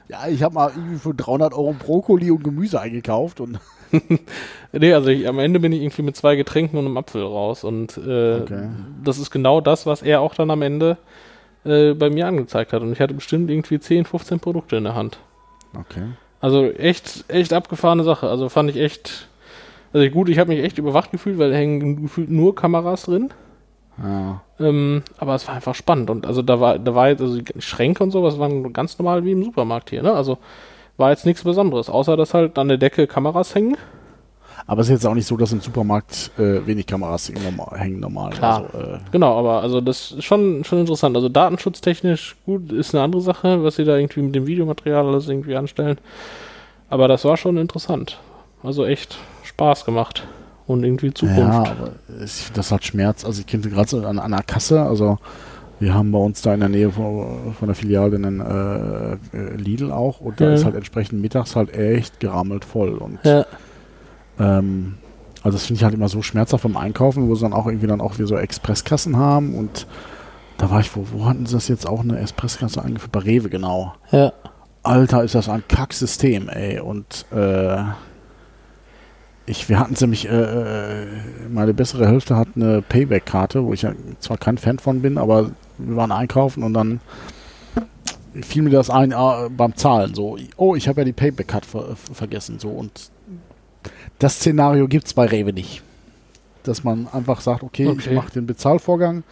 [0.07, 3.59] Ja, ich habe mal irgendwie für 300 Euro Brokkoli und Gemüse eingekauft und
[4.71, 7.63] Nee, also ich, am Ende bin ich irgendwie mit zwei Getränken und einem Apfel raus.
[7.63, 8.69] Und äh, Okay.
[9.03, 10.97] das ist genau das, was er auch dann am Ende
[11.65, 12.81] äh, bei mir angezeigt hat.
[12.83, 15.17] Und ich hatte bestimmt irgendwie 10, 15 Produkte in der Hand.
[15.75, 16.03] okay.
[16.41, 18.29] Also echt, echt abgefahrene Sache.
[18.29, 19.27] Also fand ich echt.
[19.93, 23.29] Also gut, ich habe mich echt überwacht gefühlt, weil da hängen gefühlt nur Kameras drin.
[24.01, 24.41] Ja.
[24.59, 26.09] Ähm, aber es war einfach spannend.
[26.09, 29.25] Und also da war, da war jetzt, also die Schränke und sowas waren ganz normal
[29.25, 30.13] wie im Supermarkt hier, ne?
[30.13, 30.37] Also
[30.97, 33.77] war jetzt nichts Besonderes, außer dass halt an der Decke Kameras hängen.
[34.67, 37.79] Aber es ist jetzt auch nicht so, dass im Supermarkt äh, wenig Kameras hängen normal.
[37.79, 38.31] Hängen normal.
[38.31, 38.69] Klar.
[38.73, 41.15] Also, äh, Genau, aber also das ist schon, schon interessant.
[41.15, 45.27] Also datenschutztechnisch gut ist eine andere Sache, was sie da irgendwie mit dem Videomaterial alles
[45.27, 45.97] irgendwie anstellen.
[46.89, 48.19] Aber das war schon interessant.
[48.61, 49.17] Also echt
[49.59, 50.25] Spaß gemacht.
[50.67, 51.39] Und irgendwie Zukunft.
[51.39, 51.91] Ja, aber
[52.23, 53.25] ich das halt Schmerz.
[53.25, 55.17] Also ich kenne gerade so an, an einer Kasse, also
[55.79, 59.55] wir haben bei uns da in der Nähe von, von der Filiale einen äh, äh,
[59.55, 60.53] Lidl auch und da Ja.
[60.53, 62.89] ist halt entsprechend mittags halt echt gerammelt voll.
[62.97, 63.45] Und Ja.
[64.39, 64.97] ähm,
[65.41, 67.87] also das finde ich halt immer so schmerzhaft beim Einkaufen, wo sie dann auch irgendwie
[67.87, 69.87] dann auch wieder so Expresskassen haben und
[70.57, 73.13] da war ich, wo, wo hatten sie das jetzt auch eine Expresskasse eingeführt?
[73.13, 73.93] Bei Rewe, genau.
[74.11, 74.33] Ja.
[74.83, 76.79] Alter, ist das ein Kacksystem, ey.
[76.81, 77.77] Und äh,
[79.49, 81.05] ich, wir hatten nämlich, äh, äh,
[81.49, 85.51] meine bessere Hälfte hat eine Payback-Karte, wo ich ja zwar kein Fan von bin, aber
[85.77, 86.99] wir waren einkaufen und dann
[88.41, 91.95] fiel mir das ein äh, beim Zahlen so, oh, ich habe ja die Payback-Card ver
[92.13, 92.59] vergessen.
[92.59, 93.09] So und
[94.19, 95.81] das Szenario gibt es bei Rewe nicht.
[96.63, 98.13] Dass man einfach sagt, okay, ich Okay.
[98.15, 99.23] mache den Bezahlvorgang,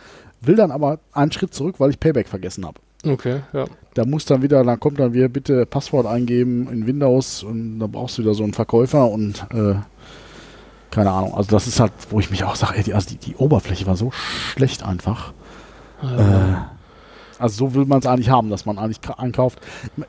[0.42, 2.80] will dann aber einen Schritt zurück, weil ich Payback vergessen habe.
[3.06, 3.66] Okay, ja.
[3.94, 7.88] Da muss dann wieder, dann kommt dann wieder bitte Passwort eingeben in Windows und da
[7.88, 9.76] brauchst du wieder so einen Verkäufer und äh,
[10.92, 11.34] keine Ahnung.
[11.36, 13.96] Also das ist halt, wo ich mich auch sage, die, also die, die Oberfläche war
[13.98, 15.32] so schlecht einfach.
[16.02, 16.56] Äh,
[17.40, 19.60] Also so will man es eigentlich haben, dass man eigentlich einkauft.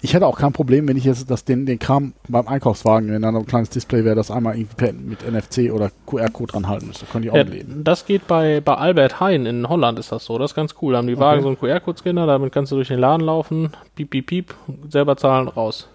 [0.01, 3.21] Ich hätte auch kein Problem, wenn ich jetzt das, den, den Kram beim Einkaufswagen, wenn
[3.21, 7.05] da ein kleines Display wäre, das einmal irgendwie mit NFC oder QR-Code dran halten müsste.
[7.05, 7.85] Könnte ich auch Ja, leben.
[7.85, 10.39] das geht bei, bei Albert Hein in Holland ist das so.
[10.39, 10.93] Das ist ganz cool.
[10.93, 14.09] Da haben die Wagen so einen QR-Code-Scanner, damit kannst du durch den Laden laufen, piep,
[14.09, 14.55] piep, piep,
[14.89, 15.87] selber zahlen, raus.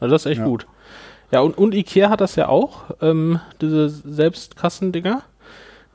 [0.00, 0.46] Also das ist echt Ja.
[0.46, 0.66] gut.
[1.32, 5.22] Ja, und, und Ikea hat das ja auch, ähm, diese Selbstkassendinger.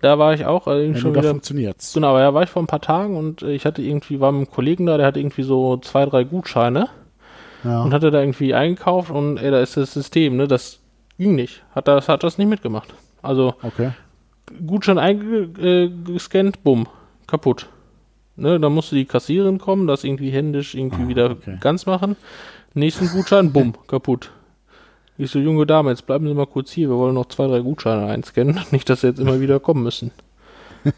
[0.02, 1.30] Da war ich auch äh, Ja, schon da wieder.
[1.32, 1.94] funktioniert's.
[1.94, 4.32] Genau, aber da war ich vor ein paar Tagen und äh, ich hatte irgendwie, war
[4.32, 6.90] mit einem Kollegen da, der hatte irgendwie so zwei, drei Gutscheine
[7.64, 7.82] Ja.
[7.84, 10.80] und hatte da irgendwie eingekauft und ey, da ist das System, ne, das
[11.18, 11.64] ging nicht.
[11.74, 12.94] Hat das, hat das nicht mitgemacht.
[13.22, 13.92] Also Okay.
[14.66, 16.88] Gutschein eingescannt, bumm,
[17.28, 17.68] kaputt.
[18.38, 21.58] Ne, dann musste die Kassiererin kommen, das irgendwie händisch irgendwie Ah, wieder okay.
[21.62, 22.16] ganz machen.
[22.74, 24.30] Nächsten Gutschein, bumm, kaputt.
[25.18, 27.60] Ich so, junge Dame, jetzt bleiben Sie mal kurz hier, wir wollen noch zwei, drei
[27.60, 28.60] Gutscheine einscannen.
[28.72, 30.12] Nicht, dass Sie jetzt immer wieder kommen müssen.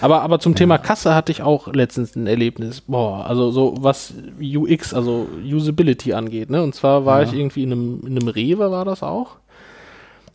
[0.00, 2.82] aber, aber zum Thema Kasse hatte ich auch letztens ein Erlebnis.
[2.82, 6.62] Boah, also so was UX, also Usability angeht, ne?
[6.62, 7.28] Und zwar war Ja.
[7.28, 9.36] ich irgendwie in einem, in einem Rewe, war das auch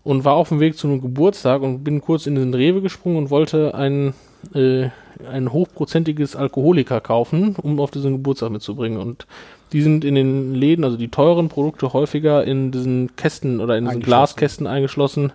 [0.04, 3.18] und war auf dem Weg zu einem Geburtstag und bin kurz in den Rewe gesprungen
[3.18, 4.14] und wollte ein,
[4.54, 4.90] äh,
[5.32, 9.00] ein hochprozentiges Alkoholiker kaufen, um auf diesen Geburtstag mitzubringen.
[9.00, 9.28] Und
[9.74, 13.86] die sind in den Läden, also die teuren Produkte, häufiger in diesen Kästen oder in
[13.86, 14.02] diesen.
[14.02, 15.32] Glaskästen eingeschlossen,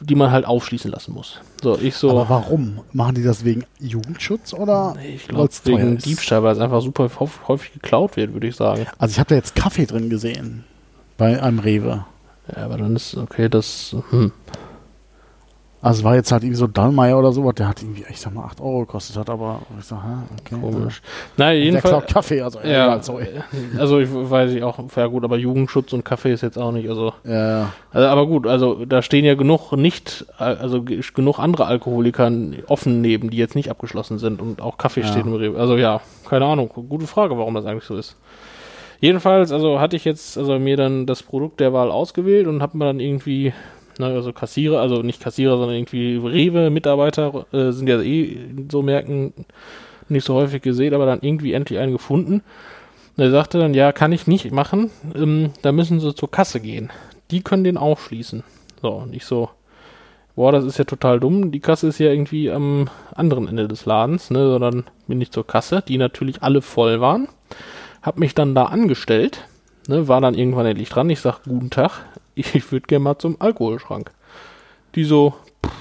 [0.00, 1.40] die man halt aufschließen lassen muss.
[1.62, 2.10] So, ich so.
[2.10, 2.80] Aber warum?
[2.92, 4.96] Machen die das wegen Jugendschutz oder?
[5.02, 6.06] ich glaube, wegen ist?
[6.06, 8.86] Diebstahl, weil es einfach super häufig, häufig geklaut wird, würde ich sagen.
[8.98, 10.64] Also ich habe da jetzt Kaffee drin gesehen.
[11.16, 12.04] Bei einem Rewe.
[12.54, 13.94] Ja, aber dann ist okay, das.
[14.10, 14.32] Hm.
[15.84, 18.32] Also es war jetzt halt irgendwie so Dallmayr oder sowas, der hat irgendwie, ich sag
[18.32, 20.08] mal, 8 Euro gekostet hat, aber ich sag, hä,
[20.40, 20.60] okay.
[20.60, 21.02] Komisch.
[21.36, 21.90] Na, Der jedenfalls.
[21.90, 23.26] klaut Kaffee, also Ja, egal, sorry.
[23.78, 26.88] also ich weiß ich auch, ja gut, aber Jugendschutz und Kaffee ist jetzt auch nicht,
[26.88, 31.66] also, Ja, also aber gut, also da stehen ja genug nicht, also ge- genug andere
[31.66, 32.30] Alkoholiker
[32.68, 35.08] offen neben, die jetzt nicht abgeschlossen sind und auch Kaffee Ja.
[35.08, 35.58] steht im Rewe.
[35.58, 38.16] Also ja, keine Ahnung, gute Frage, warum das eigentlich so ist.
[39.00, 42.78] Jedenfalls, also hatte ich jetzt also mir dann das Produkt der Wahl ausgewählt und habe
[42.78, 43.52] mir dann irgendwie,
[43.98, 48.38] na, also Kassierer, also nicht Kassierer, sondern irgendwie Rewe-Mitarbeiter äh, sind ja eh
[48.70, 49.32] so Märkten
[50.08, 52.42] nicht so häufig gesehen, aber dann irgendwie endlich einen gefunden.
[53.16, 56.60] Und er sagte dann, ja, kann ich nicht machen, ähm, da müssen sie zur Kasse
[56.60, 56.90] gehen.
[57.30, 58.42] Die können den aufschließen.
[58.80, 59.50] So, und ich so,
[60.34, 61.52] boah, das ist ja total dumm.
[61.52, 65.46] Die Kasse ist ja irgendwie am anderen Ende des Ladens, ne, sondern bin ich zur
[65.46, 67.28] Kasse, die natürlich alle voll waren.
[68.02, 69.44] Hab mich dann da angestellt,
[69.88, 71.10] ne, war dann irgendwann endlich dran.
[71.10, 74.10] Ich sag, guten Tag, ich würde gerne mal zum Alkoholschrank.
[74.94, 75.72] Die so, pff,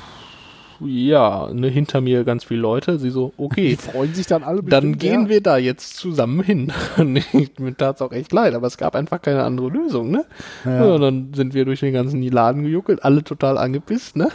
[0.84, 2.98] ja, ne, hinter mir ganz viele Leute.
[2.98, 3.70] Sie so, okay.
[3.70, 5.30] Die freuen sich dann alle Dann bestimmt, gehen ja.
[5.30, 6.72] wir da jetzt zusammen hin.
[6.98, 10.26] Und Mir tat's auch echt leid, aber es gab einfach keine andere Lösung, ne?
[10.66, 10.86] Ja.
[10.86, 10.98] Ja.
[10.98, 14.30] dann sind wir durch den ganzen Laden gejuckelt, alle total angepisst, ne?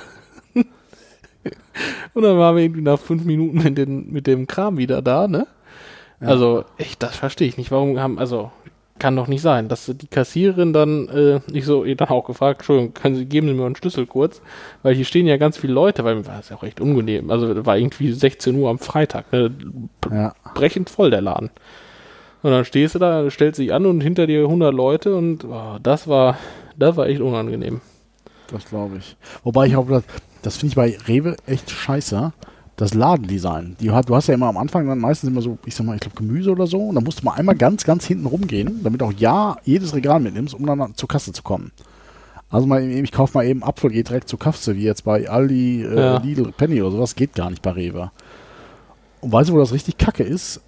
[2.14, 5.28] Und dann waren wir irgendwie nach fünf Minuten mit, den, mit dem Kram wieder da,
[5.28, 5.46] ne?
[6.20, 6.28] Ja.
[6.28, 7.70] Also, ich, das verstehe ich nicht.
[7.70, 8.50] Warum haben, also,
[8.98, 12.60] kann doch nicht sein, dass die Kassiererin dann, äh, ich so, ihr dann auch gefragt,
[12.60, 14.40] Entschuldigung, können Sie, geben Sie mir einen Schlüssel kurz,
[14.82, 17.30] weil hier stehen ja ganz viele Leute, weil mir war es ja auch echt unangenehm.
[17.30, 19.50] Also, war irgendwie 16 Uhr am Freitag, ne?
[20.10, 20.34] Ja.
[20.54, 21.50] brechend voll der Laden.
[22.42, 25.78] Und dann stehst du da, stellst dich an und hinter dir 100 Leute und oh,
[25.82, 26.38] das war,
[26.76, 27.80] das war echt unangenehm.
[28.52, 29.16] Das glaube ich.
[29.42, 30.04] Wobei ich auch, das,
[30.42, 32.32] das finde ich bei Rewe echt scheiße.
[32.76, 33.76] Das Ladendesign.
[33.80, 36.00] Die du hast ja immer am Anfang dann meistens immer so, ich sag mal, ich
[36.00, 36.78] glaube Gemüse oder so.
[36.88, 40.20] Und dann musst du mal einmal ganz, ganz hinten rumgehen, damit auch ja jedes Regal
[40.20, 41.72] mitnimmst, um dann zur Kasse zu kommen.
[42.50, 45.82] Also mal ich kaufe mal eben Apfel, geht direkt zur Kasse, wie jetzt bei Aldi,
[45.84, 46.18] äh, Ja.
[46.18, 48.10] Lidl, Penny oder sowas, geht gar nicht bei Rewe.
[49.20, 50.60] Und weißt du, wo das richtig kacke ist?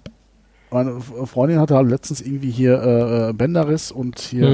[0.71, 4.47] Meine Freundin hatte halt letztens irgendwie hier äh, äh, Bänderriss und hier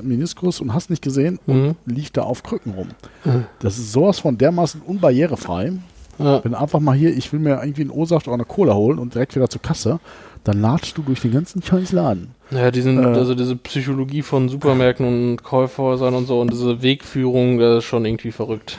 [0.00, 1.74] äh, Meniskus und hast nicht gesehen und Mhm.
[1.86, 2.88] lief da auf Krücken rum.
[3.24, 3.44] Mhm.
[3.60, 5.72] Das ist sowas von dermaßen unbarrierefrei.
[6.18, 6.44] Ja.
[6.44, 8.98] Wenn du einfach mal hier, ich will mir irgendwie einen O-Saft oder eine Cola holen
[8.98, 9.98] und direkt wieder zur Kasse,
[10.44, 12.34] dann latschst du durch den ganzen scheiß Laden.
[12.50, 13.06] Ja, diesen, Äh.
[13.18, 18.04] also diese Psychologie von Supermärkten und Kaufhäusern und so und diese Wegführung, das ist schon
[18.04, 18.78] irgendwie verrückt.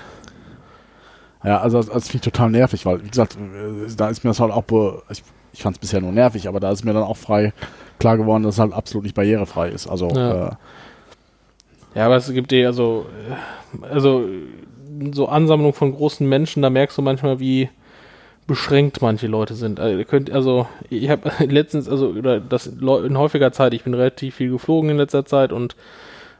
[1.44, 4.30] Ja, also das, das finde ich total nervig, weil, wie gesagt, äh, da ist mir
[4.30, 6.94] das halt auch, be ich, ich fand es bisher nur nervig, aber da ist mir
[6.94, 7.54] dann auch frei
[8.00, 9.88] klar geworden, dass es halt absolut nicht barrierefrei ist.
[9.88, 10.48] Also, Ja.
[10.48, 10.52] äh,
[11.96, 13.06] Ja, aber es gibt eh, also,
[13.82, 14.26] äh, also
[15.14, 17.70] so Ansammlung von großen Menschen, da merkst du manchmal, wie
[18.48, 19.80] beschränkt manche Leute sind.
[19.80, 23.94] Also, ihr könnt, also ich habe letztens, also oder das in häufiger Zeit, ich bin
[23.94, 25.76] relativ viel geflogen in letzter Zeit und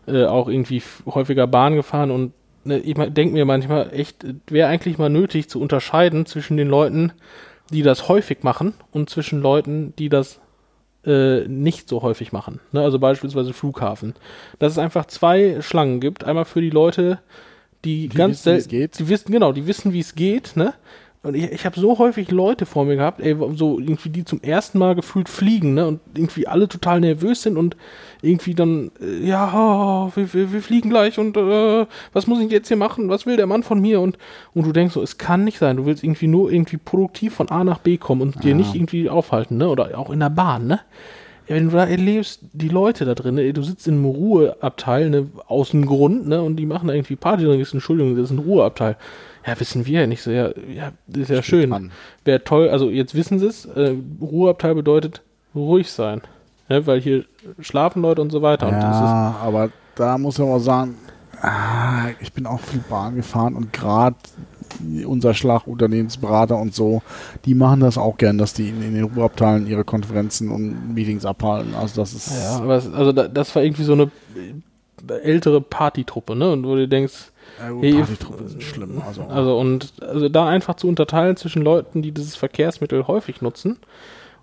[0.08, 4.98] äh, auch irgendwie häufiger Bahn gefahren und ne, ich denke mir manchmal echt, wäre eigentlich
[4.98, 7.12] mal nötig zu unterscheiden zwischen den Leuten,
[7.72, 10.40] die das häufig machen und zwischen Leuten, die das
[11.06, 12.60] äh, nicht so häufig machen.
[12.72, 12.82] Ne?
[12.82, 14.14] Also beispielsweise Flughafen.
[14.60, 16.24] Dass es einfach zwei Schlangen gibt.
[16.24, 17.20] Einmal für die Leute,
[17.86, 19.00] die, Die ganz wissen, wie es selten, geht.
[19.00, 20.74] die wissen genau, die wissen, wie es geht, ne?
[21.26, 24.44] Und ich, ich habe so häufig Leute vor mir gehabt, ey, so irgendwie die zum
[24.44, 25.88] ersten Mal gefühlt fliegen, ne?
[25.88, 27.76] Und irgendwie alle total nervös sind und
[28.22, 32.52] irgendwie dann, äh, ja, oh, wir, wir, wir, fliegen gleich und äh, was muss ich
[32.52, 33.10] jetzt hier machen?
[33.10, 34.02] Was will der Mann von mir?
[34.02, 34.20] Und,
[34.54, 35.78] und du denkst so, es kann nicht sein.
[35.78, 39.10] Du willst irgendwie nur irgendwie produktiv von A nach B kommen und dir nicht irgendwie
[39.10, 39.68] aufhalten, ne?
[39.68, 40.82] Oder auch in der Bahn, ne?
[41.48, 45.28] Wenn du da erlebst, die Leute da drin, ey, du sitzt in einem Ruheabteil, ne,
[45.48, 48.32] aus dem Grund, ne, und die machen da irgendwie Party, dann ist Entschuldigung, das ist
[48.32, 48.96] ein Ruheabteil.
[49.46, 50.32] Ja, wissen wir ja nicht so.
[50.32, 51.92] Ja, ja das ist ja Steht schön.
[52.24, 53.66] Wäre toll, also jetzt wissen sie es.
[53.66, 55.22] Äh, Ruheabteil bedeutet
[55.54, 56.22] ruhig sein.
[56.68, 57.26] Ne, weil hier
[57.60, 58.70] schlafen Leute und so weiter.
[58.70, 60.96] Ja, aber da muss man auch sagen,
[61.42, 64.16] ah, ich bin auch viel Bahn gefahren und gerade
[65.06, 67.02] unser Schlagunternehmensberater und so,
[67.46, 71.26] die machen das auch gern, dass die in, in den Ruheabteilen ihre Konferenzen und Meetings
[71.26, 71.76] abhalten.
[71.76, 72.32] Also das ist.
[72.32, 74.12] Ja, aber es, also das war irgendwie so eine
[75.24, 76.52] ältere Partytruppe, ne?
[76.52, 78.04] Und wo du denkst, ja, gut, hey,
[78.48, 79.02] sind schlimm.
[79.06, 79.24] Also.
[79.24, 83.78] also und also da einfach zu unterteilen zwischen Leuten, die dieses Verkehrsmittel häufig nutzen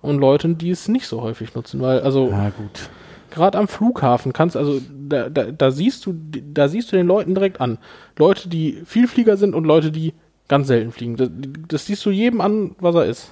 [0.00, 2.90] und Leuten, die es nicht so häufig nutzen, weil also ja, gut.
[3.30, 7.34] Gerade am Flughafen kannst also da, da, da siehst du da siehst du den Leuten
[7.34, 7.78] direkt an,
[8.18, 10.12] Leute, die Vielflieger sind und Leute, die
[10.48, 11.16] ganz selten fliegen.
[11.16, 11.30] Das,
[11.68, 13.30] das siehst du jedem an, was er ist.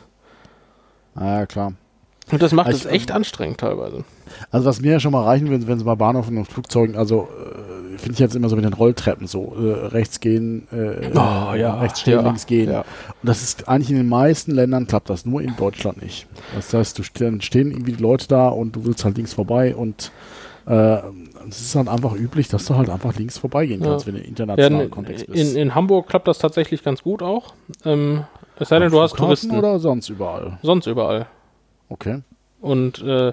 [1.14, 1.74] Ah, ja, klar.
[2.30, 4.04] Und das macht also es echt anstrengend teilweise.
[4.50, 7.28] Also was mir ja schon mal reichen würde, wenn sie bei Bahnhöfen und Flugzeugen, also
[7.28, 11.54] äh, finde ich jetzt immer so mit den Rolltreppen so, äh, rechts gehen, äh, oh,
[11.54, 12.70] ja, rechts stehen, ja, links gehen.
[12.70, 12.80] Ja.
[12.80, 16.26] Und das ist eigentlich in den meisten Ländern klappt das, nur in Deutschland nicht.
[16.54, 19.74] Das heißt, du stehen, stehen irgendwie die Leute da und du willst halt links vorbei
[19.74, 20.12] und
[20.72, 24.84] es ist halt einfach üblich, dass du halt einfach links vorbeigehen kannst, wenn du international
[24.84, 25.54] in, Kontext bist.
[25.54, 27.54] In, in, Hamburg klappt das tatsächlich ganz gut auch.
[27.84, 28.24] Ähm,
[28.58, 29.56] es sei denn, du hast Touristen.
[29.56, 30.58] Oder sonst überall?
[30.62, 31.26] Sonst überall.
[31.88, 32.20] Okay.
[32.60, 33.32] Und äh,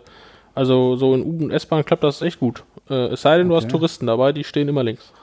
[0.56, 2.64] also so in U- und S-Bahn klappt das echt gut.
[2.90, 5.14] Äh, es sei denn, du hast Touristen dabei, die stehen immer links.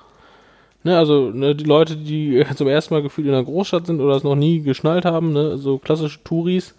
[0.85, 4.15] Ne, also ne, die Leute, die zum ersten Mal gefühlt in der Großstadt sind oder
[4.15, 6.75] es noch nie geschnallt haben, ne, so klassische Touris,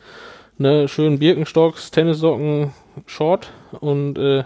[0.59, 2.71] ne, schön Birkenstocks, Tennissocken,
[3.07, 3.49] Short
[3.81, 4.43] und äh,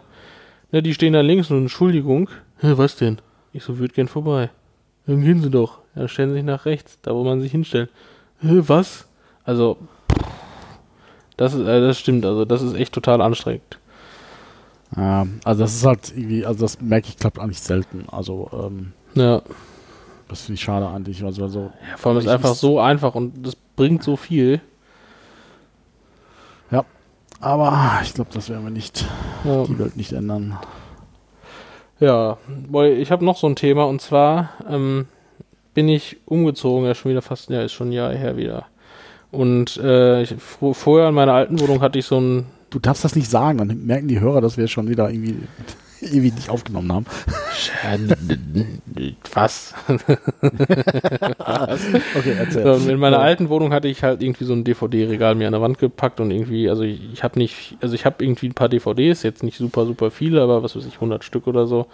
[0.71, 2.29] ne, die stehen da links und Entschuldigung,
[2.62, 3.19] was denn?
[3.53, 4.49] Ich so, würde gern vorbei.
[5.08, 5.79] Dann gehen sie doch.
[5.95, 7.89] Ja, stellen sie sich nach rechts, da wo man sich hinstellt.
[8.41, 9.08] Was?
[9.43, 9.77] Also,
[11.38, 13.79] das, äh, das stimmt, also das ist echt total anstrengend.
[14.95, 18.05] Ja, also das ist halt irgendwie, also das merke ich, klappt eigentlich selten.
[18.12, 19.41] Also, ähm, ja.
[20.27, 21.23] Das finde ich schade eigentlich.
[21.23, 24.62] Also, also, ja, vor allem ist es einfach so einfach und das bringt so viel.
[27.39, 29.06] Aber ich glaube, das werden wir nicht,
[29.43, 29.63] ja.
[29.63, 30.58] die Welt nicht ändern.
[31.99, 32.38] Ja,
[32.97, 35.08] ich habe noch so ein Thema und zwar ähm,
[35.73, 38.65] bin ich umgezogen, ja schon wieder fast, ja, ist schon ein Jahr her wieder.
[39.32, 43.15] Und äh, ich, vorher in meiner alten Wohnung hatte ich so ein du darfst das
[43.15, 45.36] nicht sagen, dann merken die Hörer, dass wir schon wieder irgendwie
[46.13, 47.05] ewig nicht aufgenommen haben.
[49.33, 49.73] Was?
[50.41, 52.79] okay, erzähl.
[52.79, 55.62] So, in meiner alten Wohnung hatte ich halt irgendwie so ein DVD-Regal mir an der
[55.62, 58.69] Wand gepackt und irgendwie, also ich, ich habe nicht, also ich habe irgendwie ein paar
[58.69, 61.88] DVDs, jetzt nicht super, super viele, aber was weiß ich, 100 Stück oder so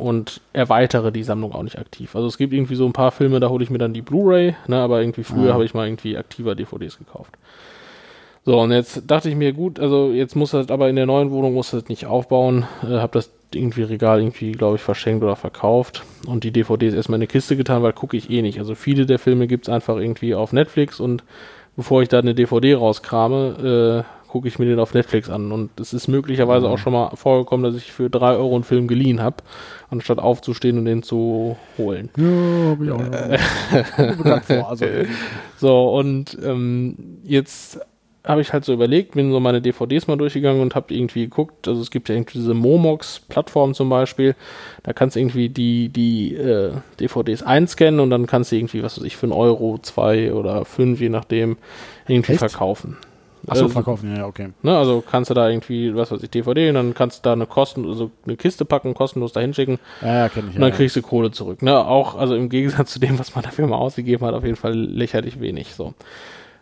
[0.00, 2.16] und erweitere die Sammlung auch nicht aktiv.
[2.16, 4.56] Also es gibt irgendwie so ein paar Filme, da hole ich mir dann die Blu-ray,
[4.66, 5.52] ne, aber irgendwie früher ja.
[5.52, 7.34] habe ich mal irgendwie aktiver DVDs gekauft.
[8.44, 11.30] So, und jetzt dachte ich mir, gut, also jetzt muss das aber in der neuen
[11.30, 12.64] Wohnung muss das nicht aufbauen.
[12.82, 17.16] Äh, hab das irgendwie Regal irgendwie, glaube ich, verschenkt oder verkauft und die DVDs erstmal
[17.16, 18.58] in eine Kiste getan, weil gucke ich eh nicht.
[18.58, 21.24] Also viele der Filme gibt es einfach irgendwie auf Netflix und
[21.76, 25.50] bevor ich da eine DVD rauskrame, äh, gucke ich mir den auf Netflix an.
[25.50, 26.72] Und es ist möglicherweise mhm.
[26.72, 29.38] auch schon mal vorgekommen, dass ich für drei Euro einen Film geliehen habe,
[29.90, 32.10] anstatt aufzustehen und den zu holen.
[32.16, 34.60] Ja, hab ich auch.
[34.70, 34.86] Also,
[35.56, 37.80] so, und ähm, jetzt
[38.24, 41.66] habe ich halt so überlegt, bin so meine DVDs mal durchgegangen und habe irgendwie geguckt,
[41.66, 44.36] also es gibt ja irgendwie diese Momox-Plattform zum Beispiel,
[44.82, 48.98] da kannst du irgendwie die, die äh, DVDs einscannen und dann kannst du irgendwie, was
[48.98, 51.56] weiß ich, für einen Euro, zwei oder fünf, je nachdem,
[52.08, 52.40] irgendwie Echt?
[52.40, 52.98] verkaufen.
[53.46, 54.50] Achso, also, verkaufen, ja, okay.
[54.62, 57.32] Ne, also kannst du da irgendwie, was weiß ich, DVD und dann kannst du da
[57.32, 59.78] eine kosten, also eine Kiste packen, kostenlos da hinschicken.
[60.02, 60.56] Ja, ja, kenn ich.
[60.56, 61.62] Und dann ja, kriegst du Kohle zurück.
[61.62, 64.56] Ne, auch, also im Gegensatz zu dem, was man dafür mal ausgegeben hat, auf jeden
[64.56, 65.94] Fall lächerlich wenig, so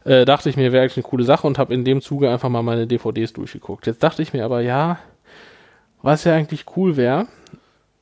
[0.08, 2.48] äh, dachte ich mir, wäre eigentlich eine coole Sache und habe in dem Zuge einfach
[2.48, 3.86] mal meine DVDs durchgeguckt.
[3.86, 4.98] Jetzt dachte ich mir aber, ja,
[6.02, 7.26] was ja eigentlich cool wäre,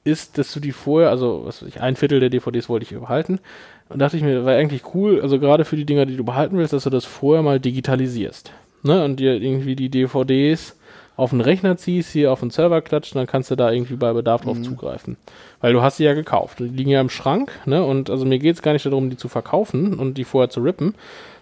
[0.05, 3.41] ist, dass du die vorher, also was ich, ein Viertel der DVDs wollte ich behalten.
[3.89, 6.57] Und dachte ich mir, wäre eigentlich cool, also gerade für die Dinger, die du behalten
[6.59, 8.53] willst, dass du das vorher mal digitalisierst.
[8.85, 9.05] Ne?
[9.05, 10.77] Und dir irgendwie die DVDs
[11.17, 14.13] auf den Rechner ziehst, hier auf den Server klatschen, dann kannst du da irgendwie bei
[14.13, 14.65] Bedarf drauf mhm.
[14.65, 15.17] zugreifen.
[15.61, 16.61] Weil du hast sie ja gekauft.
[16.61, 17.83] Die liegen ja im Schrank, ne?
[17.83, 20.61] Und also mir geht es gar nicht darum, die zu verkaufen und die vorher zu
[20.61, 20.95] rippen,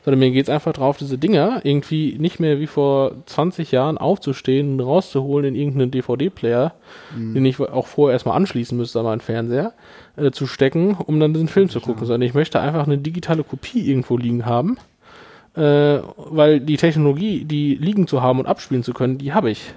[0.05, 3.99] sondern mir geht es einfach drauf, diese Dinger irgendwie nicht mehr wie vor 20 Jahren
[3.99, 6.75] aufzustehen und rauszuholen in irgendeinen DVD-Player,
[7.17, 7.35] mhm.
[7.35, 9.73] den ich auch vorher erstmal anschließen müsste an meinen Fernseher,
[10.17, 13.45] äh, zu stecken, um dann diesen Film zu gucken, sondern ich möchte einfach eine digitale
[13.45, 14.77] Kopie irgendwo liegen haben
[15.57, 19.75] äh, weil die Technologie, die liegen zu haben und abspielen zu können, die habe ich.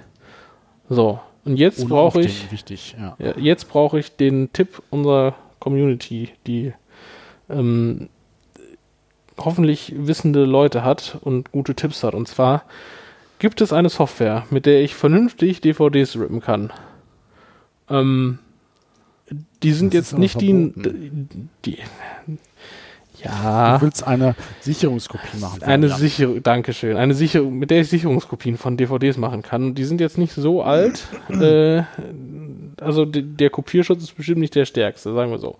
[0.88, 1.20] So.
[1.44, 3.16] Und jetzt brauche ich, wichtig, ja.
[3.18, 6.72] ja, jetzt brauche ich den Tipp unserer Community, die
[7.48, 8.08] ähm,
[9.38, 12.14] hoffentlich wissende Leute hat und gute Tipps hat.
[12.14, 12.64] Und zwar
[13.38, 16.72] gibt es eine Software, mit der ich vernünftig DVDs rippen kann.
[17.88, 18.38] Ähm,
[19.62, 20.72] die sind Das jetzt nicht die,
[21.64, 21.78] die.
[23.22, 23.76] Ja.
[23.78, 25.62] Du willst eine Sicherungskopie machen.
[25.62, 25.88] Eine.
[25.88, 26.96] Sicherung, Dankeschön.
[26.96, 29.74] Eine Sicherung, mit der ich Sicherungskopien von DVDs machen kann.
[29.74, 31.02] Die sind jetzt nicht so alt.
[31.28, 31.82] äh,
[32.80, 35.56] also de, der Kopierschutz ist bestimmt nicht der stärkste, sagen wir so.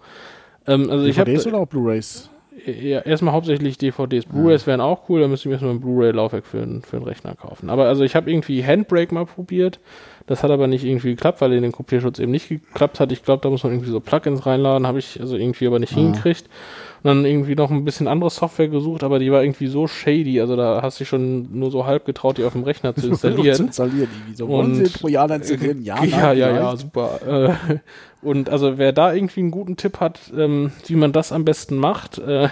[0.67, 2.31] Ähm, also ich habe DVDs oder auch Blu-Rays?
[2.67, 4.27] Ja, erstmal hauptsächlich DVDs.
[4.27, 7.05] Blu-rays wären auch cool, da müsste ich mir erstmal ein Blu-ray-Laufwerk für, einen- für einen
[7.07, 7.71] Rechner kaufen.
[7.71, 9.81] Aber also ich habe irgendwie Handbrake mal probiert.
[10.27, 13.13] Das hat aber nicht irgendwie geklappt, weil in den Kopierschutz eben nicht geklappt hat.
[13.13, 15.93] Ich glaube, da muss man irgendwie so Plugins reinladen, habe ich also irgendwie aber nicht
[15.95, 15.97] Ah.
[15.97, 16.45] hingekriegt.
[17.03, 20.39] Und dann irgendwie noch ein bisschen andere Software gesucht, aber die war irgendwie so shady,
[20.41, 23.01] also da hast du dich schon nur so halb getraut, die auf dem Rechner zu
[23.03, 23.67] zu installieren.
[23.69, 24.09] installieren.
[24.13, 24.45] irgendwie so.
[24.47, 25.81] Und- Wollen Sie Trojaner installieren?
[25.85, 27.59] Ja, ja, nein, ja, ja, super.
[28.21, 31.77] Und also wer da irgendwie einen guten Tipp hat, ähm, wie man das am besten
[31.77, 32.49] macht, äh,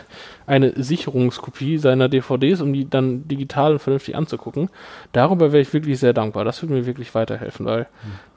[0.46, 4.70] eine Sicherungskopie seiner DVDs, um die dann digital und vernünftig anzugucken,
[5.12, 6.44] darüber wäre ich wirklich sehr dankbar.
[6.44, 7.88] Das würde mir wirklich weiterhelfen, weil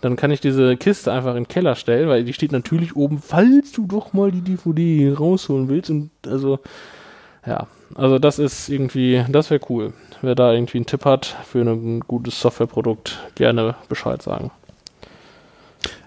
[0.02, 3.20] dann kann ich diese Kiste einfach in den Keller stellen, weil die steht natürlich oben,
[3.20, 5.92] falls du doch mal die DVD rausholen willst.
[5.92, 6.58] Und also,
[7.46, 9.94] ja, also das ist irgendwie, das wäre cool.
[10.24, 14.50] Wer da irgendwie einen Tipp hat für ein gutes Softwareprodukt, gerne Bescheid sagen.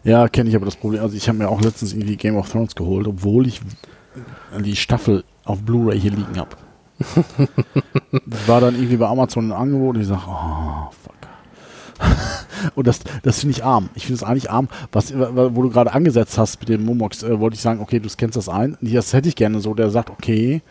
[0.04, 1.02] Ja, kenne ich aber das Problem.
[1.02, 3.60] Also ich habe mir auch letztens irgendwie Game of Thrones geholt, obwohl ich
[4.64, 6.56] die Staffel auf Blu-ray hier liegen habe.
[8.46, 11.12] war dann irgendwie bei Amazon ein Angebot und ich sage, oh, fuck.
[12.74, 13.88] und das, das finde ich arm.
[13.94, 14.68] Ich finde es eigentlich arm.
[14.90, 18.08] Was, wo du gerade angesetzt hast mit dem Momox, äh, wollte ich sagen, okay, du
[18.08, 18.76] scannst das ein.
[18.80, 20.62] Das hätte ich gerne so, der sagt, okay,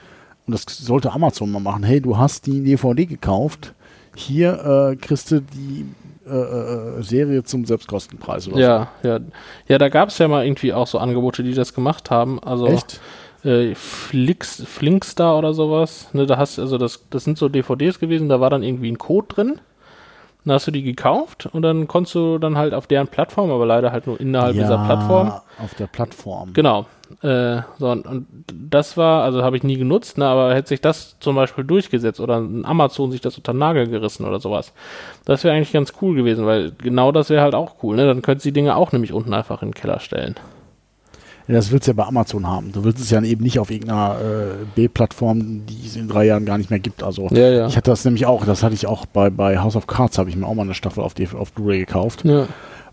[0.45, 1.83] und das sollte Amazon mal machen.
[1.83, 3.73] Hey, du hast die DVD gekauft.
[4.15, 5.85] Hier äh, kriegst du die
[6.25, 9.19] äh, äh, Serie zum Selbstkostenpreis oder Ja, ja.
[9.67, 12.39] Ja, da gab es ja mal irgendwie auch so Angebote, die das gemacht haben.
[12.39, 12.73] Also so.
[12.73, 13.01] Echt?
[13.43, 16.09] äh, Flix, Flinkstar oder sowas.
[16.13, 18.97] Ne, da hast also das, das sind so DVDs gewesen, da war dann irgendwie ein
[18.97, 19.61] Code drin.
[20.43, 23.65] Dann hast du die gekauft und dann konntest du dann halt auf deren Plattform, aber
[23.65, 25.33] leider halt nur innerhalb dieser Plattform.
[25.61, 26.53] Auf der Plattform.
[26.53, 26.87] Genau.
[27.21, 30.81] Äh, so, und, und das war, also habe ich nie genutzt, ne, aber hätte sich
[30.81, 34.73] das zum Beispiel durchgesetzt oder ein Amazon sich das unter den Nagel gerissen oder sowas,
[35.25, 38.07] das wäre eigentlich ganz cool gewesen, weil genau das wäre halt auch cool, ne?
[38.07, 40.35] Dann könntest du die Dinge auch nämlich unten einfach in den Keller stellen.
[41.47, 42.71] Das willst du ja bei Amazon haben.
[42.71, 46.45] Du willst es ja eben nicht auf irgendeiner äh, B-Plattform, die es in drei Jahren
[46.45, 47.03] gar nicht mehr gibt.
[47.03, 47.67] Also Ja, ja.
[47.67, 50.29] ich hatte das nämlich auch, das hatte ich auch bei, bei House of Cards, habe
[50.29, 52.23] ich mir auch mal eine Staffel auf, die, auf Blu-ray gekauft.
[52.25, 52.47] Ja.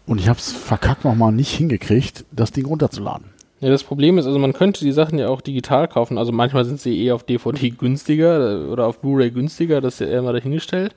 [0.06, 3.26] Und ich habe es verkackt nochmal nicht hingekriegt, das Ding runterzuladen.
[3.60, 6.16] Ja, das Problem ist, also man könnte die Sachen ja auch digital kaufen.
[6.16, 10.00] Also manchmal sind sie eh auf DVD günstiger äh, oder auf Blu-ray günstiger, das ist
[10.00, 10.94] ja eher mal dahingestellt.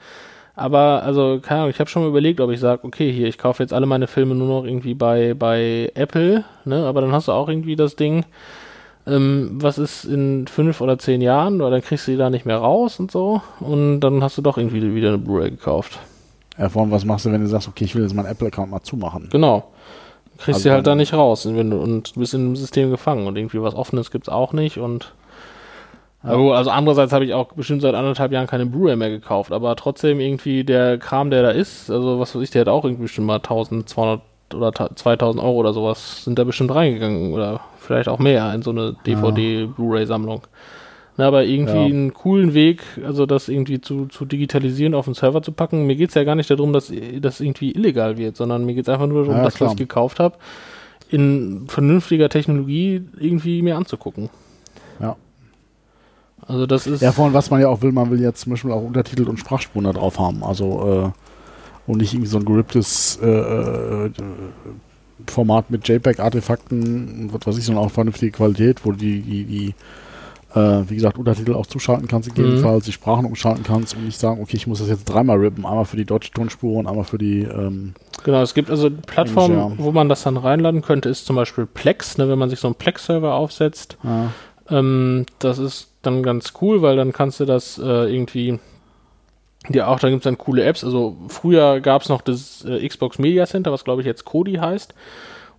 [0.56, 3.38] Aber also, keine Ahnung, ich habe schon mal überlegt, ob ich sage, okay, hier, ich
[3.38, 6.86] kaufe jetzt alle meine Filme nur noch irgendwie bei, bei Apple, ne?
[6.86, 8.26] Aber dann hast du auch irgendwie das Ding,
[9.08, 12.46] ähm, was ist in fünf oder zehn Jahren, oder dann kriegst du die da nicht
[12.46, 13.42] mehr raus und so.
[13.60, 16.00] Und dann hast du doch irgendwie wieder eine Blu-ray gekauft.
[16.58, 18.70] Ja, vor allem, was machst du, wenn du sagst, okay, ich will jetzt meinen Apple-Account
[18.70, 19.30] mal zumachen?
[19.32, 19.72] Genau.
[20.38, 22.90] Kriegst Also sie halt da nicht raus wenn du, und du bist in dem System
[22.90, 25.14] gefangen und irgendwie was Offenes gibt's auch nicht und.
[26.24, 29.76] Aber, also andererseits habe ich auch bestimmt seit anderthalb Jahren keine Blu-ray mehr gekauft, aber
[29.76, 33.04] trotzdem irgendwie der Kram, der da ist, also was weiß ich, der hat auch irgendwie
[33.04, 34.22] bestimmt mal 1200
[34.54, 38.62] oder ta- 2000 Euro oder sowas sind da bestimmt reingegangen oder vielleicht auch mehr in
[38.62, 40.42] so eine DVD-Blu-ray-Sammlung.
[41.18, 41.84] Na, aber irgendwie Ja.
[41.86, 45.86] einen coolen Weg, also das irgendwie zu, zu digitalisieren, auf den Server zu packen.
[45.86, 49.08] Mir geht's ja gar nicht darum, dass das irgendwie illegal wird, sondern mir geht's einfach
[49.08, 49.68] nur darum, Ja, dass klar.
[49.68, 50.36] was ich gekauft habe,
[51.10, 54.30] in vernünftiger Technologie irgendwie mir anzugucken.
[56.42, 56.50] Ja.
[56.50, 58.52] Also das ist Ja, vor allem, was man ja auch will, man will jetzt zum
[58.52, 60.44] Beispiel auch Untertitel und Sprachspuren da drauf haben.
[60.44, 64.12] Also, äh, und nicht irgendwie so ein geripptes äh, äh,
[65.28, 69.44] Format mit JPEG-Artefakten und was weiß ich, sondern auch vernünftige Qualität, wo du die, die,
[69.46, 69.76] die
[70.56, 74.42] äh, wie gesagt, Untertitel auch zuschalten kannst, gegebenenfalls die Sprachen umschalten kannst und nicht sagen,
[74.42, 77.18] okay, ich muss das jetzt dreimal rippen, einmal für die deutsche Tonspur und einmal für
[77.18, 79.86] die, ähm, Genau, es gibt also Plattformen, Englisch, ja.
[79.86, 82.68] wo man das dann reinladen könnte, ist zum Beispiel Plex, ne, wenn man sich so
[82.68, 83.98] einen Plex-Server aufsetzt.
[84.04, 84.32] ja,
[84.70, 88.60] Ähm, das ist dann ganz cool, weil dann kannst du das äh, irgendwie.
[89.70, 90.84] Ja, auch da gibt es dann coole Apps.
[90.84, 94.56] Also früher gab es noch das äh, Xbox Media Center, was glaube ich jetzt Kodi
[94.56, 94.96] heißt.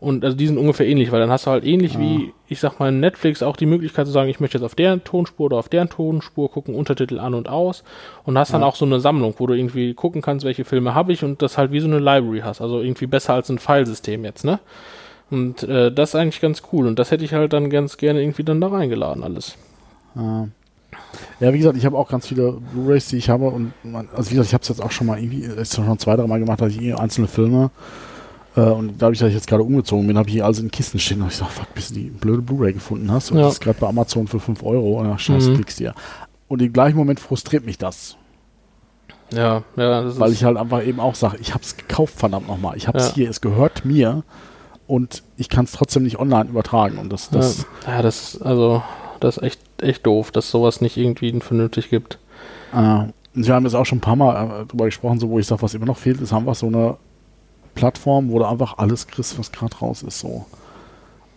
[0.01, 2.80] Und also die sind ungefähr ähnlich, weil dann hast du halt ähnlich wie, ich sag
[2.80, 5.68] mal, Netflix auch die Möglichkeit zu sagen, ich möchte jetzt auf deren Tonspur oder auf
[5.68, 7.84] deren Tonspur gucken, Untertitel an und aus.
[8.24, 8.66] Und hast dann Ja.
[8.66, 11.57] auch so eine Sammlung, wo du irgendwie gucken kannst, welche Filme habe ich und das
[11.57, 12.61] halt wie so eine Library hast.
[12.61, 14.59] Also irgendwie besser als ein Filesystem jetzt, ne?
[15.30, 16.88] Und äh, das ist eigentlich ganz cool.
[16.88, 19.57] Und das hätte ich halt dann ganz gerne irgendwie dann da reingeladen, alles.
[20.17, 20.49] Ja.
[21.41, 24.31] Ja, wie gesagt, ich habe auch ganz viele Blu-Rays, die ich habe und man, also
[24.31, 26.39] wie gesagt, ich habe es jetzt auch schon mal irgendwie, ist schon zwei, drei Mal
[26.39, 27.71] gemacht, dass ich einzelne Filme
[28.57, 30.99] äh, und dadurch, dass ich jetzt gerade umgezogen bin, habe ich hier alles in Kisten
[30.99, 33.45] stehen und ich sage, fuck, bis du die blöde Blu-Ray gefunden hast und Ja.
[33.45, 35.55] das ist gerade bei Amazon für 5 Euro und ach, scheiße, Mhm.
[35.55, 35.95] klickst dir.
[36.49, 38.17] Und im gleichen Moment frustriert mich das,
[39.33, 42.47] Ja, ja, das weil ich halt einfach eben auch sage, ich habe es gekauft, verdammt
[42.49, 43.15] nochmal, ich habe es Ja.
[43.15, 44.23] hier, es gehört mir
[44.87, 48.43] und ich kann es trotzdem nicht online übertragen und das, das ja, ja, das ist,
[48.43, 48.83] also,
[49.21, 52.18] das ist echt, echt doof, dass sowas nicht irgendwie vernünftig gibt.
[52.72, 53.05] Äh,
[53.35, 55.62] wir haben jetzt auch schon ein paar Mal äh, drüber gesprochen, so wo ich sage,
[55.62, 56.97] was immer noch fehlt, ist einfach so eine
[57.74, 60.20] Plattform, wo du einfach alles kriegst, was gerade raus ist.
[60.20, 60.45] So.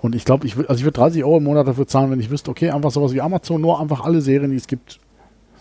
[0.01, 2.19] Und ich glaube, ich würde, also ich würde 30 Euro im Monat dafür zahlen, wenn
[2.19, 4.99] ich wüsste, okay, einfach sowas wie Amazon, nur einfach alle Serien, die es gibt,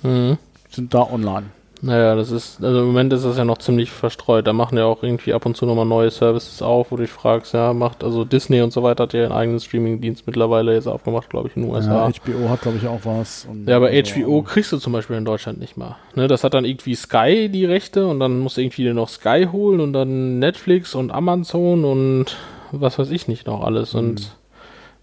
[0.02, 0.36] Mhm.
[0.70, 1.46] sind da online.
[1.84, 4.46] Naja, das ist, also im Moment ist das ja noch ziemlich verstreut.
[4.46, 7.10] Da machen ja auch irgendwie ab und zu nochmal neue Services auf, wo du dich
[7.10, 10.86] fragst, ja, macht, also Disney und so weiter hat ja ihren eigenen Streaming-Dienst mittlerweile jetzt
[10.86, 12.08] aufgemacht, glaube ich, in den USA.
[12.08, 13.46] Ja, HBO hat, glaube ich, auch was.
[13.66, 15.96] Ja, aber also, HBO kriegst du zum Beispiel in Deutschland nicht mal.
[16.14, 19.10] Ne, das hat dann irgendwie Sky die Rechte und dann musst du irgendwie dir noch
[19.10, 22.36] Sky holen und dann Netflix und Amazon und
[22.72, 24.34] was weiß ich nicht noch alles und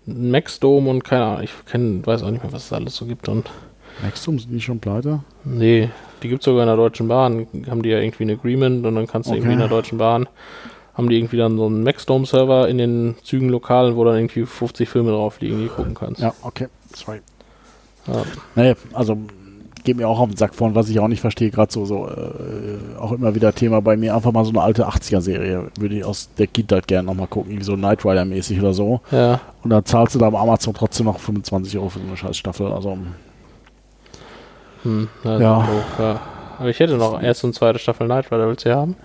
[0.07, 3.29] Maxdome und keine Ahnung, ich kenn, weiß auch nicht mehr, was es alles so gibt
[3.29, 3.51] und
[4.01, 5.19] Maxdome, sind die schon pleite?
[5.43, 5.91] nee,
[6.24, 8.95] die gibt es sogar in der Deutschen Bahn, haben die ja irgendwie ein Agreement und
[8.95, 9.39] dann kannst du Okay.
[9.39, 10.28] irgendwie in der Deutschen Bahn
[10.93, 14.89] haben die irgendwie dann so einen Maxdome-Server in den Zügen lokalen, wo dann irgendwie 50
[14.89, 16.22] Filme drauf liegen, die du gucken kannst.
[16.22, 16.67] Ja, okay.
[16.93, 17.22] Sorry.
[18.07, 18.24] Ja.
[18.55, 19.17] Naja, also
[19.84, 22.07] geht mir auch auf den Sack von, was ich auch nicht verstehe, gerade so, so
[22.07, 26.03] äh, auch immer wieder Thema bei mir, einfach mal so eine alte 80er-Serie, würde ich
[26.03, 28.99] aus der Kindheit gerne nochmal gucken, irgendwie so Knight Rider-mäßig oder so.
[29.11, 29.39] ja.
[29.63, 32.38] Und dann zahlst du da bei Amazon trotzdem noch 25 Euro für so eine scheiß
[32.38, 32.67] Staffel.
[32.72, 32.97] Also,
[34.84, 35.39] Hm, Ja.
[35.39, 35.55] ja.
[35.59, 36.19] Doof, ja.
[36.59, 38.95] Aber ich hätte noch erste und zweite Staffel Night Rider, willst du die haben?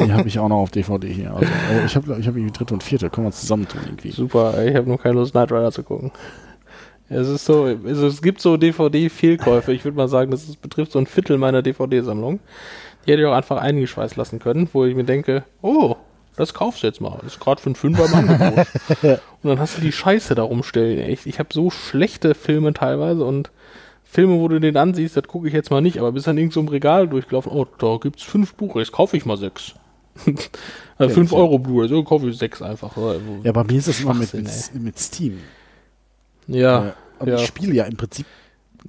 [0.00, 1.34] die habe ich auch noch auf DVD hier.
[1.34, 4.10] Also, aber ich habe ich hab irgendwie dritte und vierte, können wir zusammentun irgendwie.
[4.10, 6.12] Super, ich habe nur keine Lust, Night Rider zu gucken.
[7.10, 9.72] Es ist so, also es gibt so DVD-Fehlkäufe.
[9.72, 12.38] Ich würde mal sagen, das ist, betrifft so ein Viertel meiner DVD-Sammlung.
[13.06, 15.96] Die hätte ich auch einfach eingeschweißt lassen können, wo ich mir denke, oh,
[16.36, 17.16] das kaufst du jetzt mal.
[17.22, 18.66] Das ist gerade für einen Fünfer im Angebot.
[19.42, 20.98] und dann hast du die Scheiße da rumstellen.
[20.98, 23.50] Echt, ich habe so schlechte Filme teilweise und
[24.10, 26.54] Filme, wo du den ansiehst, das gucke ich jetzt mal nicht, aber bis dann irgend
[26.54, 29.74] so im Regal durchgelaufen, oh, da gibt's fünf Blu-rays, kaufe ich mal sechs.
[30.98, 31.36] also fünf ja.
[31.38, 32.96] Euro Blu-rays, so kaufe ich sechs einfach.
[32.96, 35.40] Also, Ja, bei mir ist das immer mit, mit, mit Steam.
[36.46, 36.94] ja.
[37.18, 37.34] Und ja.
[37.36, 38.26] ich spiele ja im Prinzip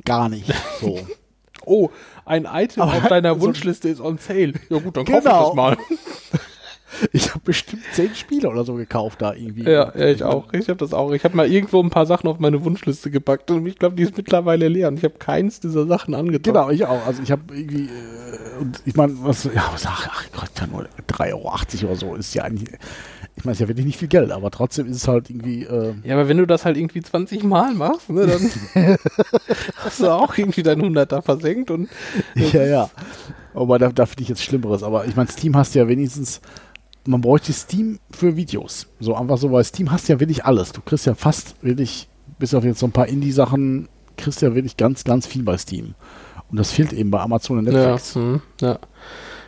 [0.06, 0.46] gar nicht
[0.82, 1.00] so.
[1.66, 1.90] Oh,
[2.26, 4.54] ein Item Aber auf deiner so- Wunschliste ist on sale.
[4.70, 5.42] Ja gut, dann kauf Genau.
[5.42, 5.78] ich das mal.
[7.12, 9.64] Ich habe bestimmt zehn Spiele oder so gekauft da irgendwie.
[9.64, 10.52] Ja, ja ich auch.
[10.54, 11.12] Ich habe das auch.
[11.12, 14.04] Ich habe mal irgendwo ein paar Sachen auf meine Wunschliste gepackt und ich glaube, die
[14.04, 16.54] ist mittlerweile leer und ich habe keins dieser Sachen angetan.
[16.54, 17.06] Genau, ich auch.
[17.06, 20.68] Also ich habe irgendwie, äh, und ich meine, was, ja, was, ach, ach Gott, ja
[20.68, 22.70] nur 3,80 Euro oder so ist ja eigentlich,
[23.36, 25.94] ich meine, ist ja wirklich nicht viel Geld, aber trotzdem ist es halt irgendwie, äh,
[26.04, 28.98] Ja, aber wenn du das halt irgendwie 20 Mal machst, ne, dann
[29.78, 31.90] hast du auch irgendwie dein 100er versenkt und
[32.36, 32.90] ja, ja.
[33.54, 34.84] Aber da, da finde ich jetzt Schlimmeres.
[34.84, 36.42] Aber ich meine, Steam hast ja wenigstens,
[37.06, 38.88] man bräuchte Steam für Videos.
[39.00, 40.72] So einfach so, weil Steam hast ja wirklich alles.
[40.72, 43.88] Du kriegst ja fast wirklich, bis auf jetzt so ein paar Indie-Sachen,
[44.18, 45.96] kriegst ja wirklich ganz, ganz viel bei Steam.
[46.52, 48.16] Und das fehlt eben bei Amazon und Netflix.
[48.16, 48.80] hm, ja.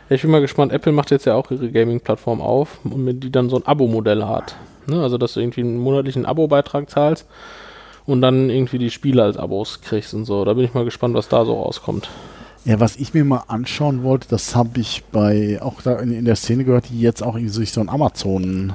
[0.08, 0.72] Ja, Ich bin mal gespannt.
[0.72, 4.24] Apple macht jetzt ja auch ihre Gaming-Plattform auf und mit die dann so ein Abo-Modell
[4.24, 4.56] hat.
[4.86, 5.00] Ne?
[5.02, 7.26] Also, dass du irgendwie einen monatlichen Abo-Beitrag zahlst
[8.06, 10.44] und dann irgendwie die Spiele als Abos kriegst und so.
[10.44, 12.08] Da bin ich mal gespannt, was da so rauskommt.
[12.64, 16.24] Ja, was ich mir mal anschauen wollte, das habe ich bei auch da in, in
[16.24, 18.72] der Szene gehört, die jetzt auch irgendwie sich so ein Amazon,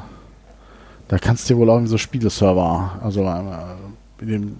[1.08, 4.56] da kannst du dir wohl auch irgendwie so Spieleserver, also äh, in dem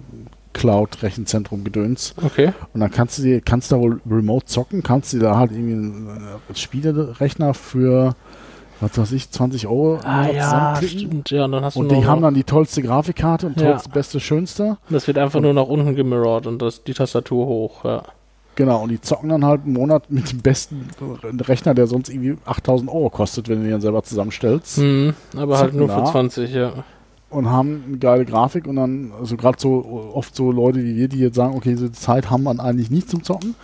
[0.54, 2.14] Cloud-Rechenzentrum gedöns.
[2.24, 2.52] Okay.
[2.72, 5.36] Und dann kannst du dir, kannst du da wohl remote zocken, kannst du dir da
[5.36, 6.08] halt irgendwie einen
[6.50, 8.14] äh, Spielerechner für,
[8.80, 11.30] was weiß ich, 20 Euro Ah ja, stimmt.
[11.30, 13.72] Ja, und dann hast du Und die haben dann die tollste Grafikkarte und Ja.
[13.72, 14.78] tollste, beste, schönste.
[14.88, 17.84] das wird einfach nur nach unten gemirrored und das, die Tastatur hoch.
[17.84, 18.02] Ja.
[18.58, 20.88] Genau, und die zocken dann halt einen Monat mit dem besten
[21.46, 24.78] Rechner, der sonst irgendwie 8000 Euro kostet, wenn du den dann selber zusammenstellst.
[24.78, 26.04] Mhm, aber halt nur für da.
[26.06, 26.72] 20, ja.
[27.30, 31.06] Und haben eine geile Grafik und dann, also gerade so oft so Leute wie wir,
[31.06, 33.54] die jetzt sagen, okay, diese Zeit haben wir eigentlich nicht zum Zocken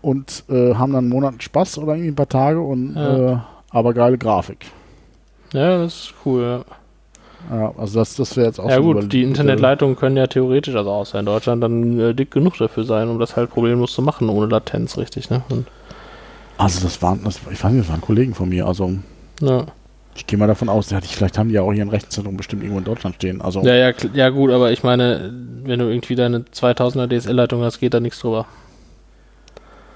[0.00, 3.32] und äh, haben dann einen Monat Spaß oder irgendwie ein paar Tage und Ja.
[3.32, 3.38] äh,
[3.70, 4.66] aber geile Grafik.
[5.54, 6.75] Ja, das ist cool, ja.
[7.50, 10.90] Ja, also das, das wäre jetzt auch Ja gut, die Internetleitungen können ja theoretisch, also
[10.90, 14.28] außer in Deutschland, dann äh, dick genug dafür sein, um das halt problemlos zu machen,
[14.28, 15.42] ohne Latenz, richtig, ne?
[15.48, 15.66] Und,
[16.58, 18.66] Also das waren, das, ich weiß nicht, das waren Kollegen von mir.
[18.66, 18.92] Also
[19.40, 19.66] ja.
[20.16, 22.36] ich gehe mal davon aus, ja, die, vielleicht haben die ja auch hier ein Rechenzentrum
[22.36, 23.40] bestimmt irgendwo in Deutschland stehen.
[23.40, 25.32] Also ja, ja, ja gut, aber ich meine,
[25.64, 28.46] wenn du irgendwie deine 2000er DSL-Leitung hast, geht da nichts drüber.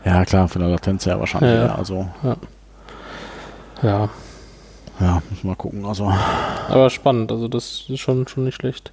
[0.05, 1.51] ja klar, von der Latenz her wahrscheinlich.
[1.53, 1.74] Ja, ja.
[1.74, 2.36] Also Ja,
[3.82, 4.09] ja,
[5.01, 5.84] müssen wir mal gucken.
[5.84, 6.12] Also
[6.68, 8.92] aber spannend, also das ist schon, schon nicht schlecht.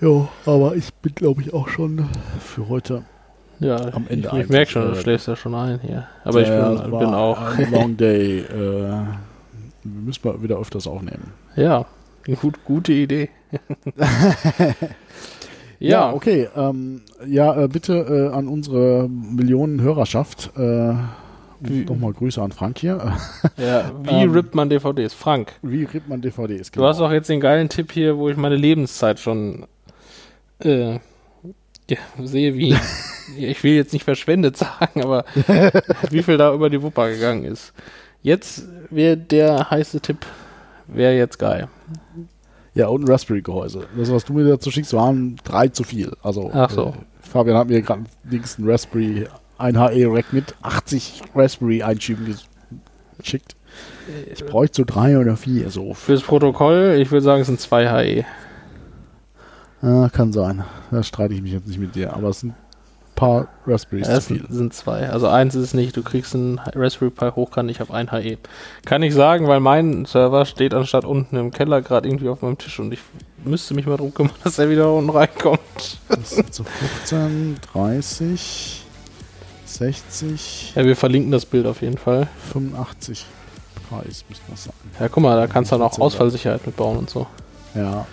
[0.00, 2.08] Ja, aber ich bin, glaube ich, auch schon
[2.40, 3.02] für heute.
[3.60, 6.06] Ja, Am Ende ich, ich merke schon, du schläfst ja schon ein hier.
[6.24, 7.40] Aber ich Ja, bin, bin auch.
[7.56, 8.40] Ein long day.
[8.40, 9.04] Äh,
[9.84, 11.32] müssen wir wieder öfters aufnehmen.
[11.56, 11.86] Ja,
[12.26, 13.30] eine gut, gute Idee.
[15.78, 16.48] Ja, okay.
[16.56, 20.50] Ähm, ja, äh, bitte äh, an unsere Millionen Hörerschaft.
[20.56, 20.94] Äh,
[21.60, 23.12] Wie- Nochmal Grüße an Frank hier.
[23.56, 25.14] Ja, wie Ähm, rippt man DVDs?
[25.14, 26.70] Frank, Wie rippt man DVDs?
[26.70, 29.66] du hast auch jetzt den geilen Tipp hier, wo ich meine Lebenszeit schon
[30.60, 30.94] äh,
[31.88, 32.76] ja, sehe, wie.
[33.38, 35.24] ich will jetzt nicht verschwendet sagen, aber
[36.10, 37.72] wie viel da über die Wupper gegangen ist.
[38.22, 40.26] Jetzt wäre der heiße Tipp,
[40.88, 41.68] wäre jetzt geil.
[42.74, 43.86] Ja, und ein Raspberry-Gehäuse.
[43.96, 46.12] Das, was du mir dazu schickst, waren drei zu viel.
[46.22, 46.88] Also, Ach so.
[46.88, 49.26] äh, Fabian hat mir gerade links ein Raspberry,
[49.58, 52.44] ein HE-Rack mit 80 Raspberry-Einschüben ges-
[53.18, 53.56] geschickt.
[54.32, 55.94] Ich bräuchte so drei oder vier, so.
[55.94, 58.24] Fürs Protokoll, ich würde sagen, es sind zwei HE.
[59.82, 60.64] Ah, kann sein.
[60.90, 62.14] Da streite ich mich jetzt nicht mit dir.
[62.14, 62.56] Aber es sind ein
[63.14, 64.46] paar Raspberries Ja, es zu viel.
[64.48, 65.08] sind, zwei.
[65.10, 68.38] Also eins ist es nicht, du kriegst einen Raspberry Pi hochkant, ich habe ein HE.
[68.84, 72.58] Kann ich sagen, weil mein Server steht anstatt unten im Keller gerade irgendwie auf meinem
[72.58, 73.00] Tisch und ich
[73.44, 75.98] müsste mich mal drum kümmern, dass er wieder unten reinkommt.
[76.08, 78.85] Das sind so 15, 30,
[79.66, 82.28] 60, Ja, wir verlinken das Bild auf jeden Fall.
[82.52, 83.26] 85
[83.88, 84.72] Preis müsste das sein.
[84.98, 87.26] Ja, guck mal, da kannst du dann auch 14 Ausfallsicherheit mitbauen und so.
[87.74, 88.06] Ja.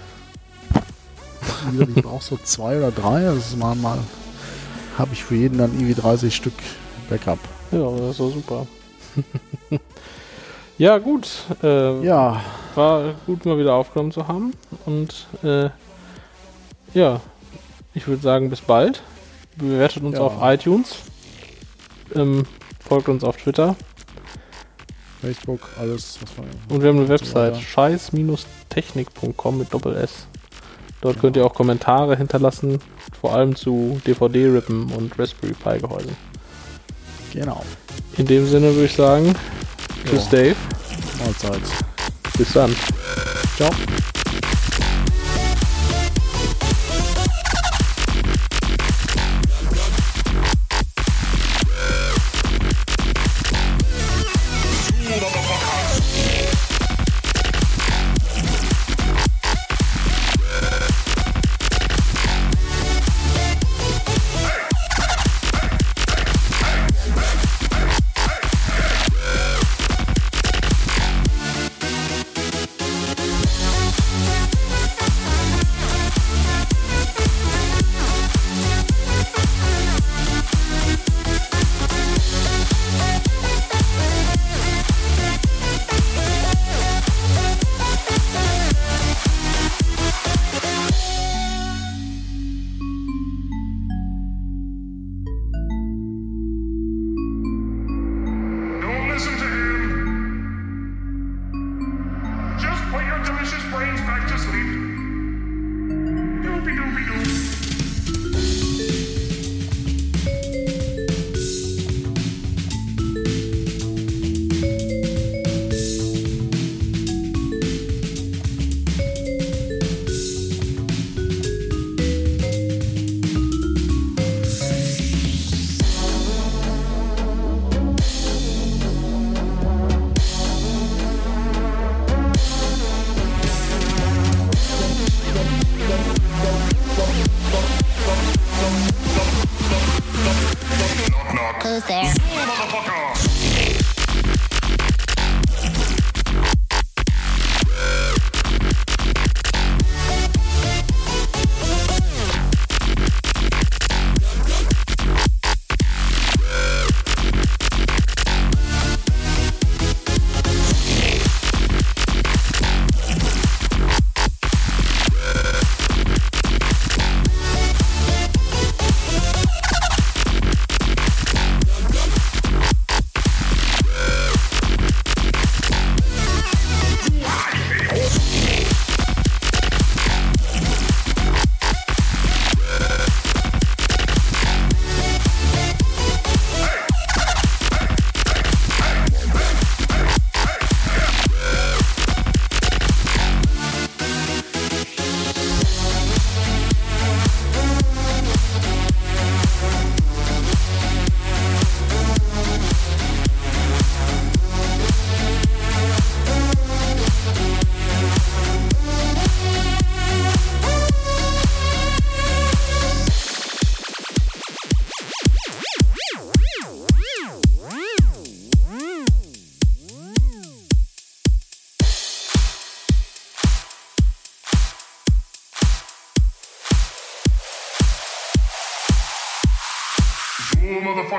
[1.80, 3.22] Ich brauche so zwei oder drei.
[3.24, 3.98] Das ist mal, mal
[4.98, 6.54] habe ich für jeden dann irgendwie 30 Stück
[7.10, 7.40] Backup.
[7.72, 8.68] Ja, das ist so super.
[10.78, 11.28] ja, gut.
[11.64, 12.42] Äh, Ja,
[12.76, 14.54] War gut, mal wieder aufgenommen zu haben.
[14.86, 15.70] Und äh,
[16.94, 17.22] ja,
[17.94, 19.02] ich würde sagen, bis bald.
[19.56, 20.22] Bewertet uns Ja.
[20.22, 20.96] auf iTunes.
[22.16, 22.44] Ähm,
[22.80, 23.76] folgt uns auf Twitter.
[25.22, 26.44] Facebook, alles, was wir.
[26.76, 30.28] Und wir haben eine Website, scheiß-technik.com mit Doppel-S.
[31.02, 32.80] Dort könnt ihr auch Kommentare hinterlassen,
[33.20, 36.16] vor allem zu DVD-Rippen und Raspberry Pi-Gehäusen.
[37.34, 37.64] Genau.
[38.18, 39.34] In dem Sinne würde ich sagen,
[40.06, 40.38] tschüss Ja.
[40.40, 40.56] Dave,
[41.20, 41.62] Mahlzeit.
[42.38, 42.76] bis dann.
[43.58, 43.70] Ciao.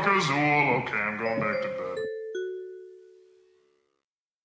[0.07, 1.84] Okay, I'm going back to bed.